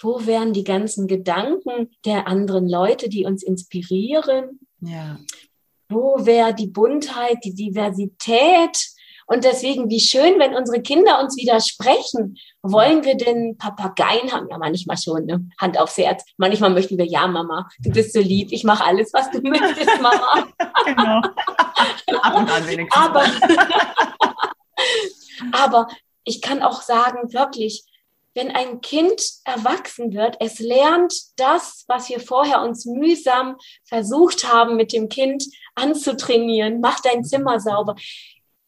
Wo 0.00 0.26
wären 0.26 0.52
die 0.52 0.64
ganzen 0.64 1.06
Gedanken 1.06 1.90
der 2.04 2.26
anderen 2.26 2.68
Leute, 2.68 3.08
die 3.08 3.24
uns 3.24 3.42
inspirieren? 3.42 4.60
Ja. 4.80 5.18
Wo 5.88 6.24
wäre 6.26 6.54
die 6.54 6.66
Buntheit, 6.66 7.38
die 7.44 7.54
Diversität? 7.54 8.93
Und 9.26 9.44
deswegen, 9.44 9.90
wie 9.90 10.00
schön, 10.00 10.38
wenn 10.38 10.54
unsere 10.54 10.82
Kinder 10.82 11.20
uns 11.20 11.36
widersprechen. 11.36 12.38
Wollen 12.62 13.04
wir 13.04 13.16
denn 13.16 13.56
Papageien 13.58 14.32
haben? 14.32 14.48
Ja, 14.50 14.58
manchmal 14.58 14.96
schon, 14.96 15.26
ne? 15.26 15.46
Hand 15.58 15.78
aufs 15.78 15.98
Herz. 15.98 16.24
Manchmal 16.36 16.70
möchten 16.70 16.96
wir, 16.98 17.06
ja, 17.06 17.26
Mama, 17.26 17.68
du 17.80 17.90
bist 17.90 18.12
so 18.12 18.20
lieb, 18.20 18.52
ich 18.52 18.64
mache 18.64 18.84
alles, 18.84 19.12
was 19.12 19.30
du 19.30 19.40
möchtest, 19.42 20.00
Mama. 20.00 20.48
genau. 20.84 21.20
Ab 22.22 22.36
und 22.36 22.50
an 22.50 22.66
wenigstens. 22.66 23.02
Aber, 23.02 23.24
aber 25.52 25.88
ich 26.24 26.40
kann 26.40 26.62
auch 26.62 26.82
sagen, 26.82 27.32
wirklich, 27.32 27.84
wenn 28.34 28.50
ein 28.50 28.80
Kind 28.80 29.22
erwachsen 29.44 30.12
wird, 30.12 30.36
es 30.40 30.58
lernt 30.58 31.14
das, 31.36 31.84
was 31.86 32.08
wir 32.08 32.18
vorher 32.18 32.62
uns 32.62 32.84
mühsam 32.84 33.56
versucht 33.84 34.52
haben, 34.52 34.76
mit 34.76 34.92
dem 34.92 35.08
Kind 35.08 35.44
anzutrainieren. 35.76 36.80
Mach 36.80 37.00
dein 37.00 37.24
Zimmer 37.24 37.60
sauber. 37.60 37.94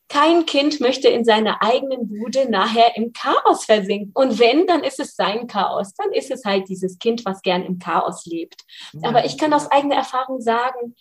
Kein 0.09 0.47
Kind 0.47 0.81
möchte 0.81 1.09
in 1.09 1.25
seiner 1.25 1.63
eigenen 1.63 2.09
Bude 2.09 2.49
nachher 2.49 2.97
im 2.97 3.13
Chaos 3.13 3.65
versinken. 3.65 4.13
Und 4.15 4.39
wenn, 4.39 4.67
dann 4.67 4.85
ist 4.85 5.01
es 5.01 5.17
sein 5.17 5.47
Chaos. 5.49 5.95
Dann 5.95 6.13
ist 6.13 6.31
es 6.31 6.45
halt 6.45 6.69
dieses 6.69 6.99
Kind, 6.99 7.25
was 7.25 7.43
gern 7.43 7.65
im 7.65 7.79
Chaos 7.79 8.25
lebt. 8.25 8.63
Ja. 8.93 9.09
Aber 9.09 9.25
ich 9.25 9.37
kann 9.37 9.53
aus 9.53 9.71
eigener 9.71 9.97
Erfahrung 9.97 10.41
sagen, 10.41 10.95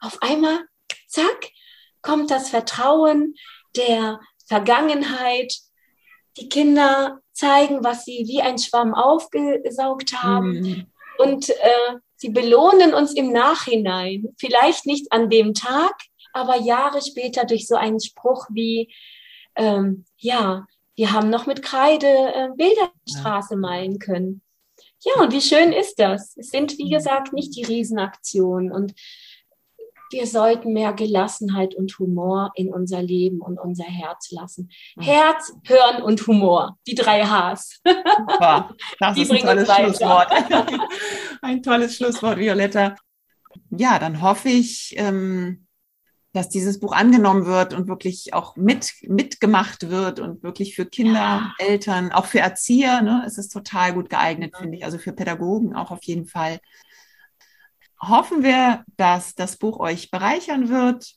auf 0.00 0.20
einmal, 0.20 0.60
zack, 1.08 1.50
kommt 2.02 2.30
das 2.30 2.50
Vertrauen 2.50 3.34
der 3.76 4.20
Vergangenheit. 4.46 5.54
Die 6.36 6.48
Kinder 6.48 7.20
zeigen, 7.32 7.82
was 7.82 8.04
sie 8.04 8.24
wie 8.26 8.42
ein 8.42 8.58
Schwamm 8.58 8.94
aufgesaugt 8.94 10.22
haben. 10.22 10.60
Mhm. 10.60 10.86
Und 11.18 11.50
äh, 11.50 11.96
sie 12.16 12.30
belohnen 12.30 12.94
uns 12.94 13.14
im 13.14 13.32
Nachhinein. 13.32 14.34
Vielleicht 14.38 14.86
nicht 14.86 15.12
an 15.12 15.30
dem 15.30 15.54
Tag, 15.54 15.94
aber 16.32 16.56
Jahre 16.60 17.00
später 17.02 17.44
durch 17.44 17.66
so 17.66 17.76
einen 17.76 18.00
Spruch 18.00 18.46
wie, 18.50 18.92
ähm, 19.56 20.04
ja, 20.16 20.66
wir 20.96 21.12
haben 21.12 21.30
noch 21.30 21.46
mit 21.46 21.62
Kreide 21.62 22.06
äh, 22.06 22.48
Bilder 22.56 22.92
Straße 23.08 23.56
malen 23.56 23.98
können. 23.98 24.42
Ja, 25.02 25.22
und 25.22 25.32
wie 25.32 25.40
schön 25.40 25.72
ist 25.72 25.98
das? 25.98 26.36
Es 26.36 26.50
sind, 26.50 26.76
wie 26.78 26.86
mhm. 26.86 26.90
gesagt, 26.90 27.32
nicht 27.32 27.56
die 27.56 27.64
Riesenaktionen. 27.64 28.70
Und 28.70 28.92
wir 30.10 30.26
sollten 30.26 30.72
mehr 30.72 30.92
Gelassenheit 30.92 31.74
und 31.74 31.98
Humor 31.98 32.52
in 32.54 32.72
unser 32.72 33.00
Leben 33.00 33.40
und 33.40 33.58
unser 33.58 33.84
Herz 33.84 34.30
lassen. 34.30 34.70
Herz, 34.98 35.54
Hören 35.64 36.02
und 36.02 36.26
Humor, 36.26 36.76
die 36.86 36.94
drei 36.94 37.24
Hs. 37.24 37.80
Super, 37.84 38.74
das 38.98 39.14
die 39.14 39.22
ist 39.22 39.30
ein 39.30 39.40
tolles 39.40 39.72
Schlusswort. 39.72 40.32
ein 41.42 41.62
tolles 41.62 41.96
Schlusswort, 41.96 42.38
Violetta. 42.38 42.96
Ja, 43.70 43.98
dann 43.98 44.20
hoffe 44.20 44.48
ich, 44.48 44.94
ähm, 44.96 45.66
dass 46.32 46.48
dieses 46.48 46.78
Buch 46.78 46.92
angenommen 46.92 47.44
wird 47.44 47.74
und 47.74 47.88
wirklich 47.88 48.34
auch 48.34 48.54
mit, 48.56 48.92
mitgemacht 49.02 49.90
wird 49.90 50.20
und 50.20 50.42
wirklich 50.42 50.76
für 50.76 50.86
Kinder, 50.86 51.12
ja. 51.14 51.52
Eltern, 51.58 52.12
auch 52.12 52.26
für 52.26 52.38
Erzieher, 52.38 53.02
ne, 53.02 53.24
ist 53.26 53.38
es 53.38 53.48
total 53.48 53.94
gut 53.94 54.10
geeignet, 54.10 54.54
finde 54.56 54.76
ich. 54.76 54.84
Also 54.84 54.98
für 54.98 55.12
Pädagogen 55.12 55.74
auch 55.74 55.90
auf 55.90 56.02
jeden 56.04 56.26
Fall. 56.26 56.60
Hoffen 58.00 58.44
wir, 58.44 58.84
dass 58.96 59.34
das 59.34 59.56
Buch 59.56 59.80
euch 59.80 60.10
bereichern 60.10 60.68
wird. 60.68 61.14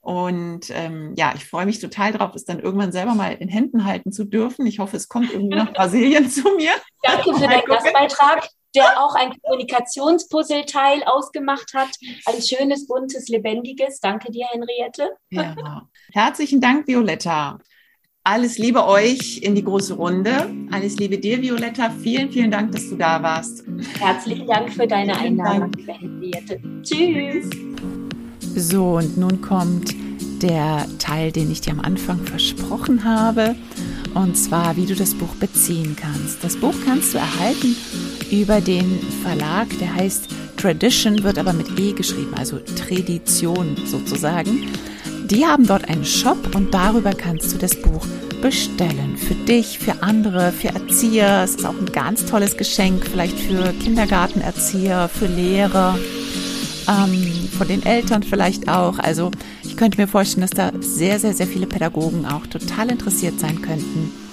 Und 0.00 0.70
ähm, 0.70 1.14
ja, 1.16 1.32
ich 1.34 1.46
freue 1.46 1.66
mich 1.66 1.80
total 1.80 2.12
drauf, 2.12 2.34
es 2.34 2.44
dann 2.44 2.60
irgendwann 2.60 2.92
selber 2.92 3.14
mal 3.14 3.32
in 3.32 3.48
Händen 3.48 3.84
halten 3.84 4.12
zu 4.12 4.24
dürfen. 4.24 4.66
Ich 4.66 4.78
hoffe, 4.78 4.96
es 4.96 5.08
kommt 5.08 5.32
irgendwie 5.32 5.56
nach 5.56 5.72
Brasilien 5.72 6.30
zu 6.30 6.42
mir. 6.56 6.72
Danke 7.02 7.34
für 7.34 7.46
deinen 7.46 7.64
Gastbeitrag 7.64 8.48
der 8.74 9.02
auch 9.02 9.14
ein 9.14 9.32
Kommunikationspuzzleteil 9.40 11.04
ausgemacht 11.04 11.74
hat. 11.74 11.90
Ein 12.26 12.42
schönes, 12.42 12.86
buntes, 12.86 13.28
lebendiges. 13.28 14.00
Danke 14.00 14.30
dir, 14.32 14.46
Henriette. 14.50 15.10
Ja. 15.30 15.88
Herzlichen 16.12 16.60
Dank, 16.60 16.86
Violetta. 16.86 17.58
Alles 18.26 18.56
Liebe 18.56 18.86
euch 18.86 19.42
in 19.42 19.54
die 19.54 19.62
große 19.62 19.94
Runde. 19.94 20.50
Alles 20.70 20.96
Liebe 20.96 21.18
dir, 21.18 21.42
Violetta. 21.42 21.90
Vielen, 21.90 22.32
vielen 22.32 22.50
Dank, 22.50 22.72
dass 22.72 22.88
du 22.88 22.96
da 22.96 23.22
warst. 23.22 23.64
Herzlichen 23.98 24.46
Dank 24.46 24.72
für 24.72 24.86
deine 24.86 25.16
Einladung, 25.16 25.70
liebe 25.72 25.92
Henriette. 25.92 26.60
Tschüss. 26.82 27.50
So, 28.56 28.96
und 28.96 29.18
nun 29.18 29.42
kommt 29.42 29.94
der 30.40 30.86
Teil, 30.98 31.32
den 31.32 31.50
ich 31.50 31.60
dir 31.60 31.72
am 31.72 31.80
Anfang 31.80 32.18
versprochen 32.20 33.04
habe. 33.04 33.56
Und 34.14 34.36
zwar, 34.36 34.76
wie 34.76 34.86
du 34.86 34.94
das 34.94 35.14
Buch 35.14 35.34
beziehen 35.36 35.96
kannst. 36.00 36.42
Das 36.42 36.56
Buch 36.56 36.74
kannst 36.84 37.12
du 37.14 37.18
erhalten 37.18 37.76
über 38.42 38.60
den 38.60 39.00
Verlag, 39.22 39.68
der 39.78 39.94
heißt 39.94 40.28
Tradition, 40.56 41.22
wird 41.22 41.38
aber 41.38 41.52
mit 41.52 41.78
E 41.78 41.92
geschrieben, 41.92 42.34
also 42.34 42.58
Tradition 42.58 43.76
sozusagen. 43.86 44.68
Die 45.30 45.44
haben 45.44 45.66
dort 45.66 45.88
einen 45.88 46.04
Shop 46.04 46.54
und 46.54 46.72
darüber 46.72 47.12
kannst 47.12 47.52
du 47.52 47.58
das 47.58 47.74
Buch 47.80 48.06
bestellen. 48.42 49.16
Für 49.16 49.34
dich, 49.34 49.78
für 49.78 50.02
andere, 50.02 50.52
für 50.52 50.68
Erzieher. 50.68 51.42
Es 51.44 51.56
ist 51.56 51.64
auch 51.66 51.78
ein 51.78 51.92
ganz 51.92 52.26
tolles 52.26 52.56
Geschenk, 52.56 53.06
vielleicht 53.06 53.38
für 53.38 53.72
Kindergartenerzieher, 53.82 55.08
für 55.08 55.26
Lehrer, 55.26 55.98
ähm, 56.88 57.48
von 57.56 57.68
den 57.68 57.84
Eltern 57.84 58.22
vielleicht 58.22 58.68
auch. 58.68 58.98
Also 58.98 59.30
ich 59.62 59.76
könnte 59.76 60.00
mir 60.00 60.08
vorstellen, 60.08 60.42
dass 60.42 60.50
da 60.50 60.72
sehr, 60.80 61.18
sehr, 61.18 61.32
sehr 61.32 61.46
viele 61.46 61.66
Pädagogen 61.66 62.26
auch 62.26 62.46
total 62.46 62.90
interessiert 62.90 63.40
sein 63.40 63.62
könnten. 63.62 64.23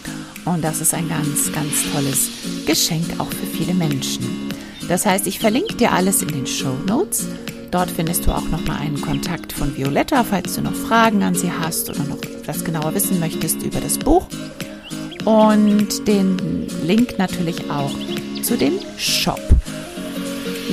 Und 0.46 0.64
das 0.64 0.82
ist 0.82 0.94
ein 0.94 1.08
ganz, 1.08 1.52
ganz 1.52 1.92
tolles 1.92 2.30
Geschenk 2.66 3.20
auch 3.20 3.30
für 3.30 3.46
viele 3.46 3.74
Menschen. 3.74 4.50
Das 4.88 5.06
heißt, 5.06 5.28
ich 5.28 5.40
verlinke 5.40 5.76
dir 5.76 5.92
alles 5.92 6.22
in 6.22 6.30
den 6.30 6.48
Show 6.48 6.76
Notes. 6.88 7.28
Dort 7.70 7.92
findest 7.92 8.26
du 8.26 8.32
auch 8.32 8.48
nochmal 8.50 8.80
einen 8.82 9.00
Kontakt 9.00 9.54
von 9.54 9.76
Violetta, 9.78 10.24
falls 10.24 10.56
du 10.56 10.62
noch 10.62 10.74
Fragen 10.74 11.24
an 11.24 11.36
sie 11.36 11.52
hast 11.52 11.90
oder 11.90 12.04
noch 12.04 12.22
etwas 12.22 12.66
genauer 12.66 12.94
wissen 12.94 13.20
möchtest 13.20 13.64
über 13.64 13.80
das 13.80 13.98
Buch. 13.98 14.28
Und 15.24 16.08
den 16.08 16.68
Link 16.86 17.18
natürlich 17.18 17.70
auch 17.70 17.94
zu 18.42 18.58
dem 18.58 18.74
Shop. 18.98 19.40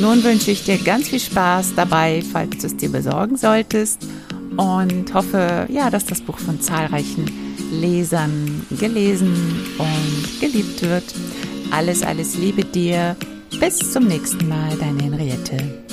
Nun 0.00 0.24
wünsche 0.24 0.50
ich 0.50 0.64
dir 0.64 0.78
ganz 0.78 1.08
viel 1.08 1.20
Spaß 1.20 1.74
dabei, 1.76 2.22
falls 2.32 2.58
du 2.58 2.66
es 2.66 2.76
dir 2.76 2.88
besorgen 2.88 3.36
solltest 3.36 4.00
und 4.56 5.12
hoffe, 5.12 5.66
ja, 5.68 5.90
dass 5.90 6.06
das 6.06 6.20
Buch 6.20 6.38
von 6.38 6.60
zahlreichen 6.60 7.47
Lesern 7.70 8.66
gelesen 8.78 9.34
und 9.78 10.40
geliebt 10.40 10.82
wird. 10.82 11.04
Alles, 11.70 12.02
alles 12.02 12.36
Liebe 12.36 12.64
dir. 12.64 13.16
Bis 13.60 13.92
zum 13.92 14.06
nächsten 14.06 14.48
Mal, 14.48 14.76
deine 14.78 15.02
Henriette. 15.02 15.87